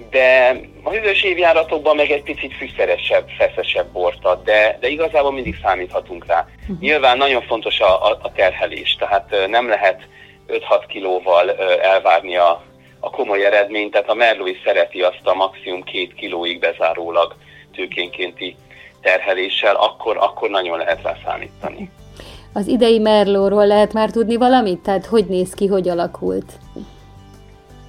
De 0.09 0.59
a 0.83 0.89
hűvös 0.89 1.23
évjáratokban 1.23 1.95
meg 1.95 2.11
egy 2.11 2.23
picit 2.23 2.53
fűszeresebb, 2.53 3.27
feszesebb 3.37 3.91
bort 3.91 4.25
ad, 4.25 4.43
de, 4.43 4.77
de 4.79 4.87
igazából 4.87 5.31
mindig 5.31 5.59
számíthatunk 5.63 6.25
rá. 6.25 6.47
Uh-huh. 6.61 6.79
Nyilván 6.79 7.17
nagyon 7.17 7.41
fontos 7.41 7.79
a, 7.79 8.09
a, 8.09 8.19
a 8.21 8.31
terhelés, 8.31 8.95
tehát 8.99 9.47
nem 9.47 9.67
lehet 9.67 10.07
5-6 10.47 10.59
kilóval 10.87 11.51
elvárni 11.81 12.35
a, 12.35 12.63
a 12.99 13.09
komoly 13.09 13.45
eredményt, 13.45 13.91
tehát 13.91 14.09
a 14.09 14.13
Merló 14.13 14.45
is 14.45 14.61
szereti 14.65 15.01
azt 15.01 15.21
a 15.23 15.33
maximum 15.33 15.83
2 15.83 16.07
kilóig 16.15 16.59
bezárólag 16.59 17.35
tőkénkénti 17.75 18.55
terheléssel, 19.05 19.75
akkor, 19.75 20.17
akkor 20.17 20.49
nagyon 20.49 20.77
lehet 20.77 21.01
rá 21.01 21.17
számítani. 21.25 21.89
Az 22.53 22.67
idei 22.67 22.99
Merlóról 22.99 23.67
lehet 23.67 23.93
már 23.93 24.09
tudni 24.09 24.35
valamit? 24.35 24.79
Tehát 24.79 25.05
hogy 25.05 25.25
néz 25.25 25.53
ki, 25.53 25.67
hogy 25.67 25.89
alakult? 25.89 26.51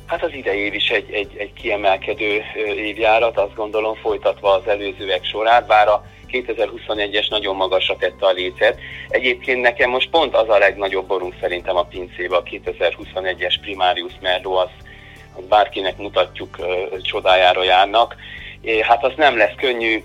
Hát 0.07 0.23
az 0.23 0.33
idei 0.33 0.59
év 0.59 0.75
is 0.75 0.89
egy, 0.89 1.11
egy, 1.11 1.37
egy 1.37 1.53
kiemelkedő 1.53 2.43
évjárat, 2.77 3.39
azt 3.39 3.55
gondolom 3.55 3.95
folytatva 3.95 4.53
az 4.53 4.67
előzőek 4.67 5.25
sorát, 5.25 5.67
bár 5.67 5.89
a 5.89 6.05
2021-es 6.33 7.31
nagyon 7.31 7.57
magasra 7.57 7.97
tette 7.97 8.27
a 8.27 8.33
lécet. 8.33 8.79
Egyébként 9.09 9.61
nekem 9.61 9.91
most 9.91 10.11
pont 10.11 10.35
az 10.35 10.49
a 10.49 10.59
legnagyobb 10.59 11.07
borunk 11.07 11.35
szerintem 11.41 11.77
a 11.77 11.85
pincébe, 11.85 12.37
a 12.37 12.43
2021-es 12.43 13.55
Primarius 13.61 14.13
Merlot, 14.21 14.65
az, 14.65 14.71
az 15.37 15.45
bárkinek 15.49 15.97
mutatjuk, 15.97 16.57
csodájára 17.03 17.65
járnak. 17.65 18.17
Hát 18.83 19.05
az 19.05 19.13
nem 19.17 19.37
lesz 19.37 19.55
könnyű 19.57 20.03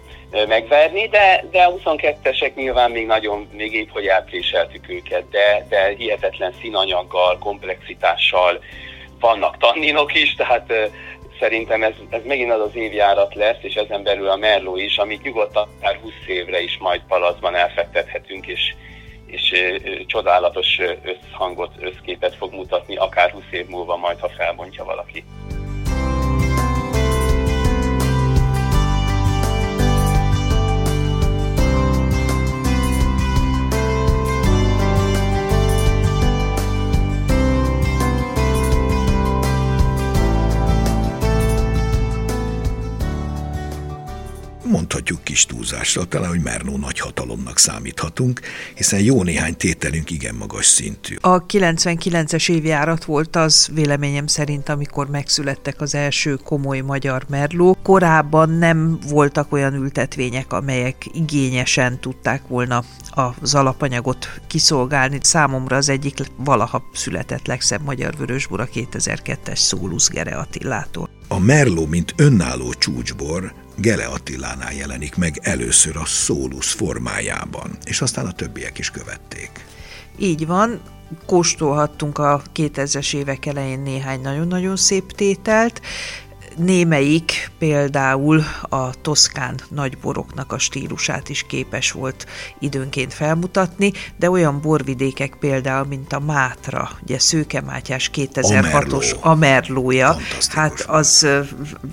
megverni, 0.47 1.07
de, 1.07 1.43
de 1.51 1.63
a 1.63 1.73
22-esek 1.73 2.53
nyilván 2.55 2.91
még 2.91 3.05
nagyon, 3.05 3.47
még 3.53 3.73
épp 3.73 3.89
hogy 3.89 4.05
elpréseltük 4.05 4.89
őket, 4.89 5.29
de, 5.29 5.65
de 5.69 5.93
hihetetlen 5.97 6.53
színanyaggal, 6.61 7.37
komplexitással 7.37 8.59
vannak 9.19 9.57
tanninok 9.57 10.13
is, 10.13 10.35
tehát 10.35 10.73
szerintem 11.39 11.83
ez, 11.83 11.93
ez 12.09 12.21
megint 12.25 12.51
az 12.51 12.59
az 12.59 12.75
évjárat 12.75 13.35
lesz, 13.35 13.57
és 13.61 13.73
ezen 13.73 14.03
belül 14.03 14.29
a 14.29 14.35
Merló 14.35 14.77
is, 14.77 14.97
amit 14.97 15.23
nyugodtan 15.23 15.67
akár 15.79 15.99
20 16.01 16.13
évre 16.27 16.61
is 16.61 16.77
majd 16.77 17.01
palacban 17.07 17.55
elfektethetünk, 17.55 18.47
és, 18.47 18.73
és 19.25 19.53
csodálatos 20.05 20.79
összhangot, 21.03 21.71
összképet 21.79 22.35
fog 22.35 22.53
mutatni, 22.53 22.95
akár 22.95 23.31
20 23.31 23.43
év 23.51 23.67
múlva 23.67 23.97
majd, 23.97 24.19
ha 24.19 24.29
felbontja 24.29 24.83
valaki. 24.83 25.23
Túlzással, 45.71 46.07
talán, 46.07 46.29
hogy 46.29 46.41
Mernó 46.41 46.77
nagy 46.77 46.99
hatalomnak 46.99 47.57
számíthatunk, 47.57 48.39
hiszen 48.75 48.99
jó 48.99 49.23
néhány 49.23 49.57
tételünk 49.57 50.09
igen 50.09 50.35
magas 50.35 50.65
szintű. 50.65 51.15
A 51.21 51.45
99-es 51.45 52.49
évjárat 52.49 53.05
volt 53.05 53.35
az 53.35 53.69
véleményem 53.73 54.27
szerint, 54.27 54.69
amikor 54.69 55.09
megszülettek 55.09 55.81
az 55.81 55.95
első 55.95 56.35
komoly 56.35 56.79
magyar 56.79 57.25
merló. 57.29 57.77
Korábban 57.83 58.49
nem 58.49 58.99
voltak 59.09 59.51
olyan 59.51 59.73
ültetvények, 59.73 60.53
amelyek 60.53 61.05
igényesen 61.13 61.99
tudták 61.99 62.47
volna 62.47 62.83
az 63.09 63.55
alapanyagot 63.55 64.41
kiszolgálni. 64.47 65.19
Számomra 65.21 65.75
az 65.75 65.89
egyik 65.89 66.17
valaha 66.37 66.83
született 66.93 67.47
legszebb 67.47 67.81
magyar 67.83 68.17
vörösbor 68.17 68.59
a 68.59 68.67
2002-es 68.67 69.57
Szólusz 69.57 70.09
Gere 70.09 70.35
Attillától. 70.35 71.09
A 71.27 71.39
Merló, 71.39 71.85
mint 71.85 72.13
önálló 72.17 72.73
csúcsbor, 72.73 73.53
Gele 73.81 74.05
Attilánál 74.05 74.73
jelenik 74.73 75.15
meg 75.15 75.39
először 75.41 75.97
a 75.97 76.05
szólusz 76.05 76.73
formájában, 76.73 77.77
és 77.83 78.01
aztán 78.01 78.25
a 78.25 78.31
többiek 78.31 78.77
is 78.77 78.91
követték. 78.91 79.49
Így 80.17 80.47
van, 80.47 80.81
kóstolhattunk 81.25 82.17
a 82.17 82.41
2000-es 82.55 83.15
évek 83.15 83.45
elején 83.45 83.79
néhány 83.79 84.21
nagyon-nagyon 84.21 84.75
szép 84.75 85.11
tételt, 85.11 85.81
némelyik 86.57 87.51
például 87.59 88.43
a 88.61 89.01
toszkán 89.01 89.59
nagyboroknak 89.69 90.51
a 90.51 90.57
stílusát 90.57 91.29
is 91.29 91.45
képes 91.47 91.91
volt 91.91 92.25
időnként 92.59 93.13
felmutatni, 93.13 93.91
de 94.17 94.29
olyan 94.29 94.61
borvidékek 94.61 95.35
például, 95.39 95.85
mint 95.85 96.13
a 96.13 96.19
Mátra, 96.19 96.89
ugye 97.03 97.19
Szőke 97.19 97.61
Mátyás 97.61 98.09
2006-os 98.13 99.19
Amerlója, 99.19 100.15
hát 100.49 100.79
az 100.87 101.27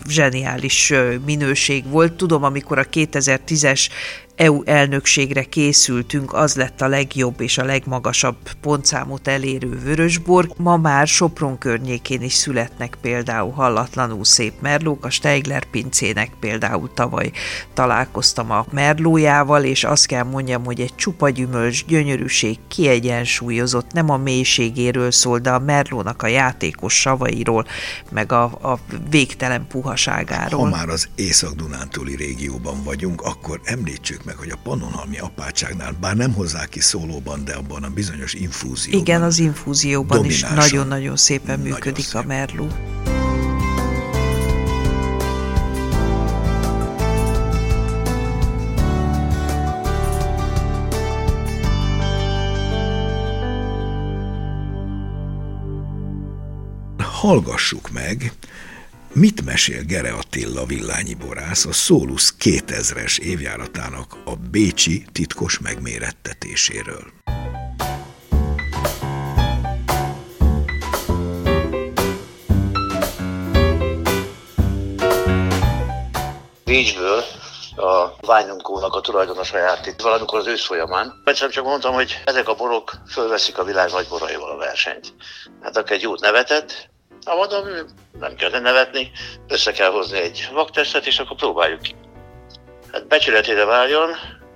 zseniális 0.08 0.92
minőség 1.24 1.90
volt. 1.90 2.12
Tudom, 2.12 2.42
amikor 2.42 2.78
a 2.78 2.84
2010-es 2.84 3.88
EU 4.38 4.62
elnökségre 4.64 5.42
készültünk, 5.42 6.32
az 6.32 6.54
lett 6.54 6.80
a 6.80 6.86
legjobb 6.86 7.40
és 7.40 7.58
a 7.58 7.64
legmagasabb 7.64 8.36
pontszámot 8.60 9.28
elérő 9.28 9.78
vörösbor. 9.84 10.48
Ma 10.56 10.76
már 10.76 11.06
Sopron 11.06 11.58
környékén 11.58 12.22
is 12.22 12.32
születnek 12.34 12.96
például 13.00 13.50
hallatlanul 13.50 14.24
szép 14.24 14.52
merlók. 14.60 15.04
A 15.04 15.10
Steigler 15.10 15.64
pincének 15.64 16.30
például 16.40 16.90
tavaly 16.94 17.30
találkoztam 17.74 18.50
a 18.50 18.66
merlójával, 18.70 19.64
és 19.64 19.84
azt 19.84 20.06
kell 20.06 20.24
mondjam, 20.24 20.64
hogy 20.64 20.80
egy 20.80 20.94
csupa 20.94 21.30
gyümölcs, 21.30 21.84
gyönyörűség, 21.84 22.58
kiegyensúlyozott, 22.68 23.92
nem 23.92 24.10
a 24.10 24.16
mélységéről 24.16 25.10
szól, 25.10 25.38
de 25.38 25.50
a 25.50 25.58
merlónak 25.58 26.22
a 26.22 26.26
játékos 26.26 27.00
savairól, 27.00 27.66
meg 28.10 28.32
a, 28.32 28.42
a 28.44 28.78
végtelen 29.10 29.66
puhaságáról. 29.66 30.60
Ha 30.60 30.76
már 30.76 30.88
az 30.88 31.08
Észak-Dunántúli 31.14 32.16
régióban 32.16 32.82
vagyunk, 32.84 33.20
akkor 33.22 33.60
említsük 33.64 34.26
meg, 34.28 34.36
hogy 34.36 34.50
a 34.50 34.56
Pannonhalmi 34.62 35.18
apátságnál, 35.18 35.92
bár 36.00 36.16
nem 36.16 36.32
hozzák 36.32 36.68
ki 36.68 36.80
szólóban, 36.80 37.44
de 37.44 37.54
abban 37.54 37.82
a 37.82 37.88
bizonyos 37.88 38.34
infúzióban. 38.34 39.00
Igen, 39.00 39.22
az 39.22 39.38
infúzióban 39.38 40.24
is 40.24 40.40
nagyon-nagyon 40.42 41.16
szépen 41.16 41.58
nagyon 41.58 41.72
működik 41.72 42.04
szép. 42.04 42.14
a 42.14 42.26
merlú. 42.26 42.66
Hallgassuk 56.98 57.90
meg 57.90 58.32
Mit 59.12 59.44
mesél 59.44 59.82
Gere 59.84 60.12
Attila 60.12 60.64
villányi 60.64 61.14
borász 61.14 61.66
a 61.66 61.72
Szólusz 61.72 62.34
2000-es 62.40 63.18
évjáratának 63.18 64.16
a 64.24 64.32
Bécsi 64.50 65.04
titkos 65.12 65.58
megmérettetéséről? 65.58 67.04
Bécsből 76.64 77.22
a 77.76 78.26
Ványunkónak 78.26 78.94
a 78.94 79.00
tulajdonosa 79.00 79.58
járt 79.58 79.86
itt 79.86 80.00
valamikor 80.00 80.38
az 80.38 80.46
ősz 80.46 80.66
folyamán. 80.66 81.22
Egyszer 81.24 81.48
csak 81.48 81.64
mondtam, 81.64 81.94
hogy 81.94 82.22
ezek 82.24 82.48
a 82.48 82.54
borok 82.54 82.92
fölveszik 83.10 83.58
a 83.58 83.64
világ 83.64 83.90
nagy 83.90 84.06
boraival 84.08 84.50
a 84.50 84.56
versenyt. 84.56 85.14
Hát 85.62 85.76
akkor 85.76 85.92
egy 85.92 86.02
jót 86.02 86.20
nevetett, 86.20 86.90
ha 87.28 87.36
mondom, 87.36 87.64
nem 88.20 88.34
kell 88.34 88.60
nevetni, 88.60 89.10
össze 89.48 89.72
kell 89.72 89.90
hozni 89.90 90.18
egy 90.18 90.48
vaktestet, 90.52 91.06
és 91.06 91.18
akkor 91.18 91.36
próbáljuk 91.36 91.82
ki. 91.82 91.94
Hát 92.92 93.06
becsületére 93.06 93.64
váljon, 93.64 94.10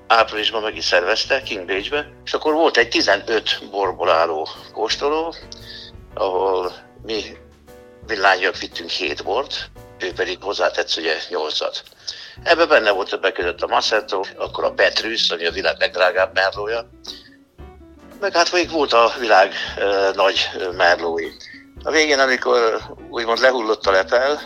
áprilisban 0.06 0.62
meg 0.62 0.76
is 0.76 0.84
szervezte, 0.84 1.42
King 1.42 1.66
Beach-be, 1.66 2.08
és 2.24 2.34
akkor 2.34 2.52
volt 2.52 2.76
egy 2.76 2.88
15 2.88 3.70
borból 3.70 4.10
álló 4.10 4.48
kóstoló, 4.72 5.34
ahol 6.14 6.72
mi 7.02 7.22
villányak 8.06 8.58
vittünk 8.58 8.90
7 8.90 9.24
bort, 9.24 9.70
ő 9.98 10.12
pedig 10.12 10.38
hozzátett 10.42 10.94
ugye 10.96 11.16
8-at. 11.30 11.76
Ebben 12.42 12.68
benne 12.68 12.90
volt 12.90 13.08
többek 13.08 13.32
között 13.32 13.62
a 13.62 13.66
Massetto, 13.66 14.20
akkor 14.36 14.64
a 14.64 14.72
Petrus, 14.72 15.30
ami 15.30 15.46
a 15.46 15.50
világ 15.50 15.76
legdrágább 15.78 16.34
merlója, 16.34 16.88
meg 18.20 18.36
hát 18.36 18.52
még 18.52 18.70
volt 18.70 18.92
a 18.92 19.12
világ 19.18 19.52
e, 19.76 20.10
nagy 20.14 20.50
merlói. 20.76 21.28
A 21.82 21.90
végén, 21.90 22.18
amikor 22.18 22.80
úgymond 23.10 23.38
lehullott 23.38 23.86
a 23.86 23.90
lepel, 23.90 24.40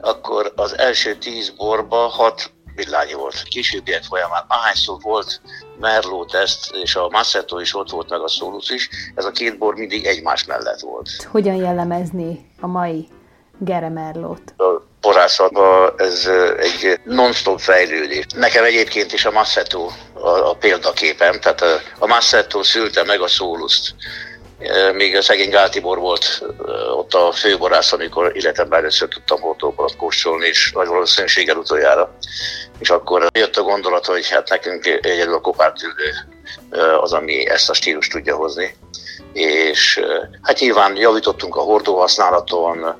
akkor 0.00 0.52
az 0.56 0.78
első 0.78 1.14
tíz 1.14 1.50
borba 1.50 1.96
hat 1.96 2.50
villányi 2.74 3.12
volt. 3.12 3.42
Későbbiek 3.42 4.02
folyamán 4.02 4.44
ahányszor 4.48 4.96
volt 5.00 5.40
Merló 5.80 6.24
teszt, 6.24 6.74
és 6.82 6.96
a 6.96 7.08
Massetto 7.08 7.58
is 7.58 7.74
ott 7.74 7.90
volt, 7.90 8.10
meg 8.10 8.20
a 8.20 8.28
Solus 8.28 8.70
is, 8.70 8.88
ez 9.14 9.24
a 9.24 9.30
két 9.30 9.58
bor 9.58 9.74
mindig 9.74 10.06
egymás 10.06 10.44
mellett 10.44 10.80
volt. 10.80 11.08
Hogyan 11.30 11.54
jellemezni 11.54 12.50
a 12.60 12.66
mai 12.66 13.08
Gere 13.58 13.88
Merlót? 13.88 14.54
A 14.56 14.82
borászatban 15.00 15.92
ez 15.96 16.30
egy 16.58 17.00
non-stop 17.04 17.60
fejlődés. 17.60 18.24
Nekem 18.34 18.64
egyébként 18.64 19.12
is 19.12 19.24
a 19.24 19.30
Massetto 19.30 19.88
a, 20.12 20.28
a 20.28 20.54
példaképem, 20.54 21.40
tehát 21.40 21.60
a, 21.60 21.80
a 21.98 22.06
Massetto 22.06 22.62
szülte 22.62 23.04
meg 23.04 23.20
a 23.20 23.26
Soluszt 23.26 23.94
még 24.94 25.16
a 25.16 25.22
szegény 25.22 25.50
Gáltibor 25.50 25.98
volt 25.98 26.42
ott 26.96 27.14
a 27.14 27.32
főborász, 27.32 27.92
amikor 27.92 28.32
életemben 28.34 28.78
először 28.78 29.08
tudtam 29.08 29.40
Hortóban 29.40 29.88
kóstolni, 29.96 30.46
és 30.46 30.72
nagy 30.74 30.86
valószínűséggel 30.86 31.56
utoljára. 31.56 32.16
És 32.78 32.90
akkor 32.90 33.26
jött 33.38 33.56
a 33.56 33.62
gondolat, 33.62 34.06
hogy 34.06 34.28
hát 34.28 34.48
nekünk 34.48 34.86
egyedül 34.86 35.34
a 35.34 35.40
kopártüldő 35.40 36.12
az, 37.00 37.12
ami 37.12 37.48
ezt 37.48 37.70
a 37.70 37.74
stílust 37.74 38.12
tudja 38.12 38.36
hozni 38.36 38.74
és 39.36 40.00
hát 40.42 40.58
nyilván 40.58 40.96
javítottunk 40.96 41.56
a 41.56 41.60
hordóhasználaton, 41.60 42.96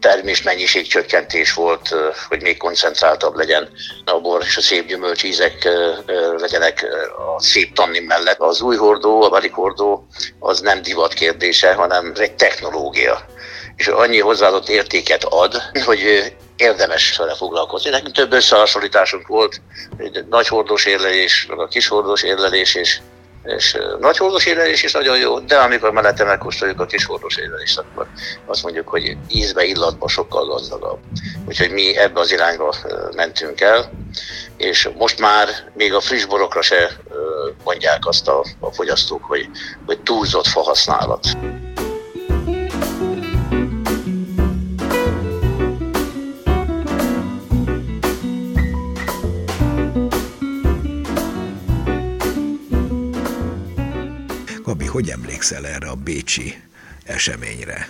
termés 0.00 0.42
mennyiség 0.42 0.86
csökkentés 0.86 1.52
volt, 1.52 1.94
hogy 2.28 2.42
még 2.42 2.56
koncentráltabb 2.56 3.34
legyen 3.34 3.68
a 4.04 4.20
bor, 4.20 4.42
és 4.42 4.56
a 4.56 4.60
szép 4.60 4.86
gyümölcsízek 4.86 5.68
legyenek 6.36 6.86
a 7.36 7.42
szép 7.42 7.74
tannin 7.74 8.02
mellett. 8.02 8.38
Az 8.38 8.60
új 8.60 8.76
hordó, 8.76 9.22
a 9.22 9.28
barik 9.28 9.52
hordó 9.52 10.06
az 10.38 10.60
nem 10.60 10.82
divat 10.82 11.12
kérdése, 11.12 11.74
hanem 11.74 12.12
egy 12.16 12.34
technológia. 12.34 13.24
És 13.76 13.86
annyi 13.86 14.20
hozzáadott 14.20 14.68
értéket 14.68 15.24
ad, 15.24 15.62
hogy 15.84 16.32
érdemes 16.56 17.16
vele 17.16 17.34
foglalkozni. 17.34 17.90
Nekünk 17.90 18.14
több 18.14 18.32
összehasonlításunk 18.32 19.26
volt, 19.26 19.60
egy 19.98 20.24
nagy 20.30 20.48
hordós 20.48 20.86
érlelés, 20.86 21.46
a 21.56 21.68
kis 21.68 21.88
hordós 21.88 22.22
érlelés, 22.22 22.74
és 22.74 23.00
és 23.42 23.78
nagy 23.98 24.16
hordós 24.16 24.46
érlelés 24.46 24.82
is 24.82 24.92
nagyon 24.92 25.18
jó, 25.18 25.38
de 25.38 25.56
amikor 25.56 25.90
mellette 25.90 26.24
megkóstoljuk 26.24 26.80
a 26.80 26.86
kis 26.86 27.04
hordós 27.04 27.36
érlelést, 27.36 27.78
akkor 27.78 28.08
azt 28.46 28.62
mondjuk, 28.62 28.88
hogy 28.88 29.16
ízbe, 29.28 29.64
illatba 29.64 30.08
sokkal 30.08 30.46
gazdagabb. 30.46 30.98
Úgyhogy 31.46 31.70
mi 31.70 31.96
ebbe 31.96 32.20
az 32.20 32.32
irányba 32.32 32.74
mentünk 33.16 33.60
el, 33.60 33.92
és 34.56 34.90
most 34.96 35.18
már 35.18 35.48
még 35.74 35.94
a 35.94 36.00
friss 36.00 36.24
borokra 36.24 36.62
se 36.62 36.90
mondják 37.64 38.06
azt 38.06 38.28
a, 38.28 38.44
a 38.60 38.72
fogyasztók, 38.72 39.24
hogy, 39.24 39.50
hogy 39.86 40.00
túlzott 40.02 40.46
fahasználat. 40.46 41.36
Hogy 55.00 55.10
emlékszel 55.10 55.66
erre 55.66 55.88
a 55.88 55.94
bécsi 55.94 56.54
eseményre? 57.04 57.88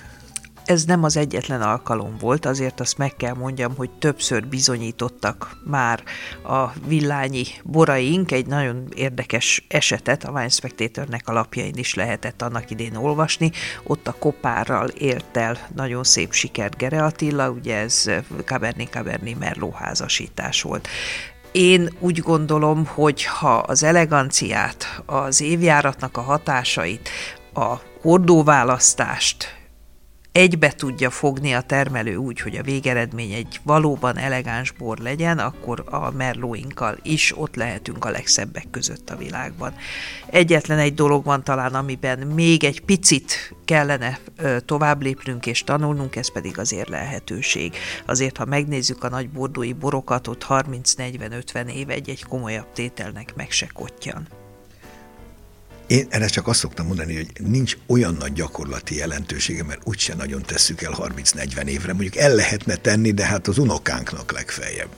Ez 0.64 0.84
nem 0.84 1.04
az 1.04 1.16
egyetlen 1.16 1.62
alkalom 1.62 2.16
volt, 2.18 2.46
azért 2.46 2.80
azt 2.80 2.98
meg 2.98 3.16
kell 3.16 3.34
mondjam, 3.34 3.76
hogy 3.76 3.90
többször 3.90 4.46
bizonyítottak 4.46 5.56
már 5.64 6.02
a 6.42 6.72
villányi 6.86 7.44
boraink, 7.62 8.32
egy 8.32 8.46
nagyon 8.46 8.88
érdekes 8.94 9.64
esetet 9.68 10.24
a 10.24 10.30
Wine 10.30 10.48
Spectatornek 10.48 11.28
a 11.28 11.32
lapjain 11.32 11.74
is 11.76 11.94
lehetett 11.94 12.42
annak 12.42 12.70
idén 12.70 12.94
olvasni. 12.94 13.50
Ott 13.82 14.06
a 14.06 14.16
kopárral 14.18 14.88
élt 14.88 15.36
el 15.36 15.58
nagyon 15.74 16.04
szép 16.04 16.32
sikert 16.32 16.76
Gere 16.76 17.04
Attila, 17.04 17.50
ugye 17.50 17.76
ez 17.76 18.10
Cabernet 18.44 18.90
Cabernet 18.90 19.38
Merlot 19.38 19.74
házasítás 19.74 20.62
volt. 20.62 20.88
Én 21.52 21.88
úgy 21.98 22.18
gondolom, 22.18 22.86
hogy 22.86 23.24
ha 23.24 23.56
az 23.58 23.82
eleganciát, 23.82 25.02
az 25.06 25.40
évjáratnak 25.40 26.16
a 26.16 26.20
hatásait, 26.20 27.08
a 27.54 27.74
hordóválasztást 28.02 29.59
egybe 30.32 30.70
tudja 30.70 31.10
fogni 31.10 31.52
a 31.52 31.60
termelő 31.60 32.16
úgy, 32.16 32.40
hogy 32.40 32.56
a 32.56 32.62
végeredmény 32.62 33.32
egy 33.32 33.60
valóban 33.62 34.18
elegáns 34.18 34.70
bor 34.70 34.98
legyen, 34.98 35.38
akkor 35.38 35.84
a 35.90 36.10
merlóinkkal 36.10 36.98
is 37.02 37.38
ott 37.38 37.54
lehetünk 37.54 38.04
a 38.04 38.10
legszebbek 38.10 38.66
között 38.70 39.10
a 39.10 39.16
világban. 39.16 39.74
Egyetlen 40.26 40.78
egy 40.78 40.94
dolog 40.94 41.24
van 41.24 41.44
talán, 41.44 41.74
amiben 41.74 42.18
még 42.18 42.64
egy 42.64 42.80
picit 42.80 43.54
kellene 43.64 44.18
tovább 44.64 45.02
lépnünk 45.02 45.46
és 45.46 45.64
tanulnunk, 45.64 46.16
ez 46.16 46.32
pedig 46.32 46.58
azért 46.58 46.88
lehetőség. 46.88 47.76
Azért, 48.06 48.36
ha 48.36 48.44
megnézzük 48.44 49.04
a 49.04 49.08
nagy 49.08 49.30
bordói 49.30 49.72
borokat, 49.72 50.26
ott 50.26 50.46
30-40-50 50.48 51.72
év 51.72 51.90
egy-egy 51.90 52.24
komolyabb 52.24 52.72
tételnek 52.72 53.34
meg 53.36 53.50
se 53.50 53.66
kottyan. 53.72 54.39
Én 55.90 56.06
erre 56.08 56.26
csak 56.26 56.46
azt 56.46 56.58
szoktam 56.58 56.86
mondani, 56.86 57.14
hogy 57.14 57.30
nincs 57.48 57.76
olyan 57.86 58.16
nagy 58.18 58.32
gyakorlati 58.32 58.96
jelentősége, 58.96 59.64
mert 59.64 59.80
úgyse 59.84 60.14
nagyon 60.14 60.42
tesszük 60.42 60.82
el 60.82 60.92
30-40 60.96 61.64
évre. 61.64 61.92
Mondjuk 61.92 62.16
el 62.16 62.34
lehetne 62.34 62.74
tenni, 62.76 63.10
de 63.10 63.24
hát 63.24 63.48
az 63.48 63.58
unokánknak 63.58 64.32
legfeljebb. 64.32 64.88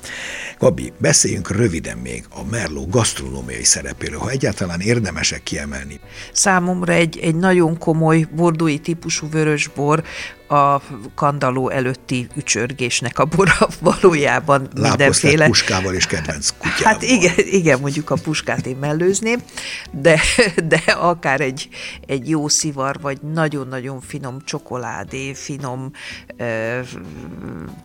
Gabi, 0.58 0.92
beszéljünk 0.98 1.50
röviden 1.50 1.98
még 1.98 2.24
a 2.30 2.44
Merló 2.44 2.86
gasztronómiai 2.86 3.64
szerepéről, 3.64 4.18
ha 4.18 4.30
egyáltalán 4.30 4.80
érdemesek 4.80 5.42
kiemelni. 5.42 6.00
Számomra 6.32 6.92
egy, 6.92 7.18
egy 7.18 7.36
nagyon 7.36 7.78
komoly 7.78 8.26
bordói 8.34 8.78
típusú 8.78 9.28
vörösbor, 9.28 10.04
a 10.52 10.82
kandaló 11.14 11.68
előtti 11.68 12.28
ücsörgésnek 12.34 13.18
a 13.18 13.24
bora 13.24 13.68
valójában 13.80 14.68
mindenféle. 14.74 15.46
puskával 15.46 15.94
és 15.94 16.06
kedvenc 16.06 16.50
kutyával. 16.58 16.92
Hát 16.92 17.02
igen, 17.02 17.34
igen, 17.36 17.80
mondjuk 17.80 18.10
a 18.10 18.14
puskát 18.22 18.66
én 18.66 18.76
mellőzném, 18.76 19.42
de, 19.90 20.20
de 20.64 20.82
akár 20.86 21.40
egy, 21.40 21.68
egy 22.06 22.28
jó 22.28 22.48
szivar, 22.48 23.00
vagy 23.00 23.18
nagyon-nagyon 23.32 24.00
finom 24.00 24.44
csokoládé, 24.44 25.34
finom 25.34 25.90
ö, 26.36 26.80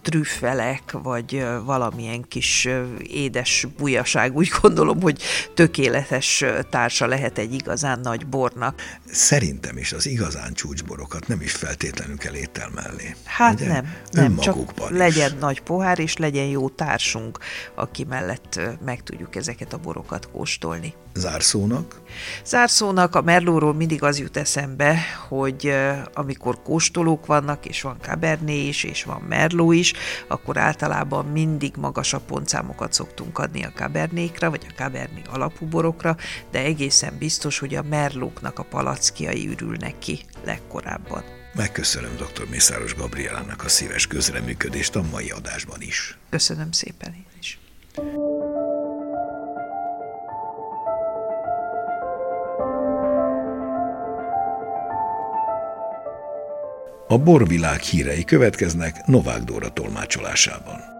trüffelek, 0.01 0.91
vagy 0.91 1.45
valamilyen 1.65 2.27
kis 2.27 2.67
édes 3.07 3.67
bujaság, 3.77 4.35
úgy 4.35 4.51
gondolom, 4.61 5.01
hogy 5.01 5.21
tökéletes 5.53 6.43
társa 6.69 7.05
lehet 7.05 7.37
egy 7.37 7.53
igazán 7.53 7.99
nagy 7.99 8.27
bornak. 8.27 8.81
Szerintem 9.11 9.77
is 9.77 9.93
az 9.93 10.05
igazán 10.07 10.53
csúcsborokat 10.53 11.27
nem 11.27 11.41
is 11.41 11.51
feltétlenül 11.51 12.17
kell 12.17 12.33
étel 12.57 12.69
mellé. 12.75 13.15
Hát 13.23 13.53
ugye? 13.53 13.67
nem, 13.67 13.95
nem 14.11 14.37
csak 14.37 14.55
is. 14.57 14.89
legyen 14.89 15.31
nagy 15.39 15.61
pohár, 15.61 15.99
és 15.99 16.17
legyen 16.17 16.45
jó 16.45 16.69
társunk, 16.69 17.37
aki 17.75 18.03
mellett 18.03 18.59
meg 18.85 19.03
tudjuk 19.03 19.35
ezeket 19.35 19.73
a 19.73 19.77
borokat 19.77 20.31
kóstolni. 20.31 20.93
Zárszónak? 21.13 22.01
Zárszónak 22.45 23.15
a 23.15 23.21
Merlóról 23.21 23.73
mindig 23.73 24.03
az 24.03 24.19
jut 24.19 24.37
eszembe, 24.37 24.97
hogy 25.27 25.73
amikor 26.13 26.61
kóstolók 26.61 27.25
vannak, 27.25 27.65
és 27.65 27.81
van 27.81 27.97
Cabernet 28.01 28.49
is, 28.49 28.83
és 28.83 29.03
van 29.03 29.21
Merló 29.21 29.71
is, 29.71 29.93
akkor 30.27 30.57
általában 30.57 31.25
mindig 31.25 31.73
magasabb 31.77 32.21
pontszámokat 32.21 32.93
szoktunk 32.93 33.39
adni 33.39 33.63
a 33.63 33.71
Cabernékra, 33.75 34.49
vagy 34.49 34.65
a 34.69 34.73
Cabernet 34.73 35.27
alapú 35.27 35.65
borokra, 35.65 36.15
de 36.51 36.59
egészen 36.59 37.13
biztos, 37.19 37.59
hogy 37.59 37.75
a 37.75 37.83
Merlóknak 37.89 38.59
a 38.59 38.63
palackjai 38.63 39.47
ürülnek 39.47 39.99
ki 39.99 40.19
legkorábban. 40.45 41.36
Megköszönöm 41.53 42.15
dr. 42.15 42.49
Mészáros 42.49 42.95
Gabrielának 42.95 43.63
a 43.63 43.69
szíves 43.69 44.07
közreműködést 44.07 44.95
a 44.95 45.01
mai 45.11 45.29
adásban 45.29 45.81
is. 45.81 46.17
Köszönöm 46.29 46.71
szépen 46.71 47.13
én 47.13 47.25
is. 47.39 47.59
A 57.07 57.17
borvilág 57.17 57.79
hírei 57.79 58.23
következnek 58.23 59.05
Novák 59.05 59.43
Dóra 59.43 59.69
tolmácsolásában. 59.69 60.96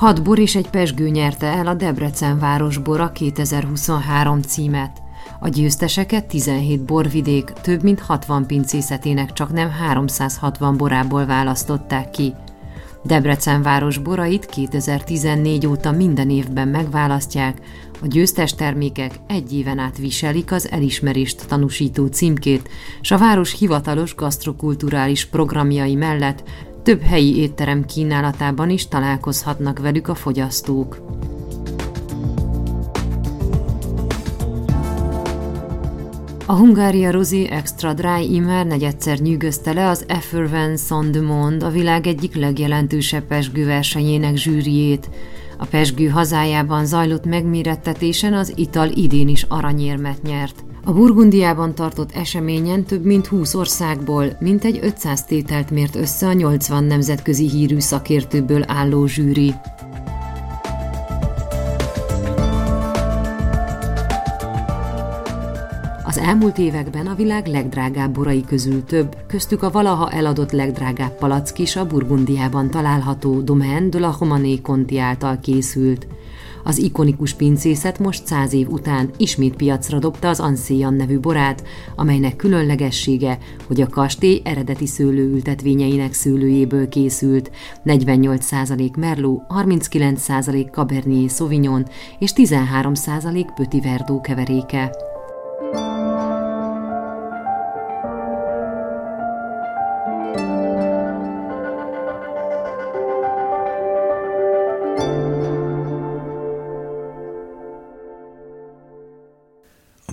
Hat 0.00 0.22
bor 0.22 0.38
és 0.38 0.56
egy 0.56 0.70
pesgő 0.70 1.08
nyerte 1.08 1.46
el 1.46 1.66
a 1.66 1.74
Debrecen 1.74 2.38
Városbora 2.38 3.12
2023 3.12 4.42
címet. 4.42 5.02
A 5.40 5.48
győzteseket 5.48 6.26
17 6.26 6.84
borvidék 6.84 7.44
több 7.44 7.82
mint 7.82 8.00
60 8.00 8.46
pincészetének 8.46 9.32
csak 9.32 9.52
nem 9.52 9.70
360 9.70 10.76
borából 10.76 11.26
választották 11.26 12.10
ki. 12.10 12.34
Debrecen 13.02 13.62
város 13.62 13.98
borait 13.98 14.46
2014 14.46 15.66
óta 15.66 15.90
minden 15.90 16.30
évben 16.30 16.68
megválasztják, 16.68 17.58
a 18.02 18.06
győztes 18.06 18.54
termékek 18.54 19.14
egy 19.26 19.52
éven 19.52 19.78
át 19.78 19.98
viselik 19.98 20.52
az 20.52 20.70
elismerést 20.70 21.48
tanúsító 21.48 22.06
címkét, 22.06 22.68
s 23.00 23.10
a 23.10 23.18
város 23.18 23.58
hivatalos 23.58 24.14
gasztrokulturális 24.14 25.24
programjai 25.24 25.94
mellett 25.94 26.42
több 26.82 27.00
helyi 27.00 27.36
étterem 27.36 27.84
kínálatában 27.84 28.70
is 28.70 28.88
találkozhatnak 28.88 29.78
velük 29.78 30.08
a 30.08 30.14
fogyasztók. 30.14 31.18
A 36.50 36.56
Hungária 36.56 37.10
Rosé 37.10 37.48
Extra 37.50 37.92
Dry 37.92 38.34
immár 38.34 38.66
negyedszer 38.66 39.18
nyűgözte 39.18 39.72
le 39.72 39.88
az 39.88 40.04
Effervence 40.08 40.94
on 40.94 41.10
the 41.12 41.20
Monde, 41.20 41.66
a 41.66 41.70
világ 41.70 42.06
egyik 42.06 42.34
legjelentősebb 42.34 43.24
pesgő 43.24 43.66
versenyének 43.66 44.36
zsűriét. 44.36 45.10
A 45.58 45.66
pesgő 45.66 46.08
hazájában 46.08 46.86
zajlott 46.86 47.24
megmérettetésen 47.24 48.34
az 48.34 48.52
ital 48.56 48.88
idén 48.88 49.28
is 49.28 49.42
aranyérmet 49.48 50.22
nyert. 50.22 50.64
A 50.84 50.92
Burgundiában 50.92 51.74
tartott 51.74 52.12
eseményen 52.12 52.84
több 52.84 53.04
mint 53.04 53.26
20 53.26 53.54
országból 53.54 54.36
mintegy 54.38 54.78
500 54.82 55.24
tételt 55.24 55.70
mért 55.70 55.96
össze 55.96 56.26
a 56.26 56.32
80 56.32 56.84
nemzetközi 56.84 57.48
hírű 57.48 57.78
szakértőből 57.78 58.62
álló 58.66 59.06
zsűri. 59.06 59.54
Az 66.04 66.18
elmúlt 66.18 66.58
években 66.58 67.06
a 67.06 67.14
világ 67.14 67.46
legdrágább 67.46 68.14
borai 68.14 68.44
közül 68.44 68.84
több, 68.84 69.16
köztük 69.26 69.62
a 69.62 69.70
valaha 69.70 70.10
eladott 70.10 70.52
legdrágább 70.52 71.18
palack 71.18 71.58
is 71.58 71.76
a 71.76 71.86
Burgundiában 71.86 72.70
található 72.70 73.40
Domaine 73.40 73.88
de 73.88 73.98
la 73.98 74.16
Romanée 74.18 74.60
Conti 74.60 74.98
által 74.98 75.38
készült– 75.40 76.06
az 76.64 76.78
ikonikus 76.78 77.34
pincészet 77.34 77.98
most 77.98 78.26
száz 78.26 78.52
év 78.52 78.68
után 78.68 79.10
ismét 79.16 79.56
piacra 79.56 79.98
dobta 79.98 80.28
az 80.28 80.40
Ancéan 80.40 80.94
nevű 80.94 81.18
borát, 81.18 81.62
amelynek 81.96 82.36
különlegessége, 82.36 83.38
hogy 83.66 83.80
a 83.80 83.88
kastély 83.88 84.40
eredeti 84.44 84.86
szőlőültetvényeinek 84.86 86.12
szőlőjéből 86.12 86.88
készült, 86.88 87.50
48% 87.84 88.96
Merlot, 88.96 89.42
39% 89.48 90.70
Cabernet 90.70 91.30
Sauvignon 91.30 91.86
és 92.18 92.32
13% 92.36 93.46
Petit 93.54 93.82
Verdot 93.82 94.22
keveréke. 94.22 95.09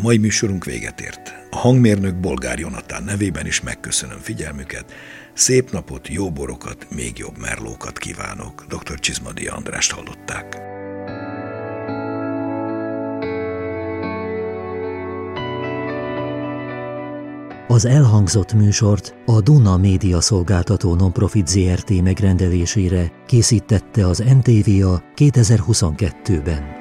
Mai 0.08 0.18
műsorunk 0.18 0.66
véget 0.66 1.02
ért. 1.02 1.34
A 1.50 1.56
hangmérnök 1.58 2.20
Bolgár 2.20 2.60
Jonatán 2.60 3.04
nevében 3.04 3.46
is 3.46 3.62
megköszönöm 3.62 4.18
figyelmüket. 4.20 4.94
Szép 5.34 5.72
napot, 5.72 6.08
jó 6.08 6.32
borokat, 6.32 6.88
még 6.96 7.18
jobb 7.18 7.38
merlókat 7.38 7.98
kívánok. 7.98 8.66
Dr. 8.68 9.00
Csizmadi 9.00 9.48
Andrást 9.48 9.92
hallották. 9.92 10.60
Az 17.68 17.86
elhangzott 17.86 18.54
műsort 18.54 19.16
a 19.26 19.42
Duna 19.42 19.78
Média 19.78 20.22
Szolgáltató 20.22 20.96
Nonprofit 20.96 21.48
ZRT 21.48 22.02
megrendelésére 22.02 23.12
készítette 23.26 24.08
az 24.08 24.18
NTVA 24.18 25.02
2022-ben. 25.16 26.77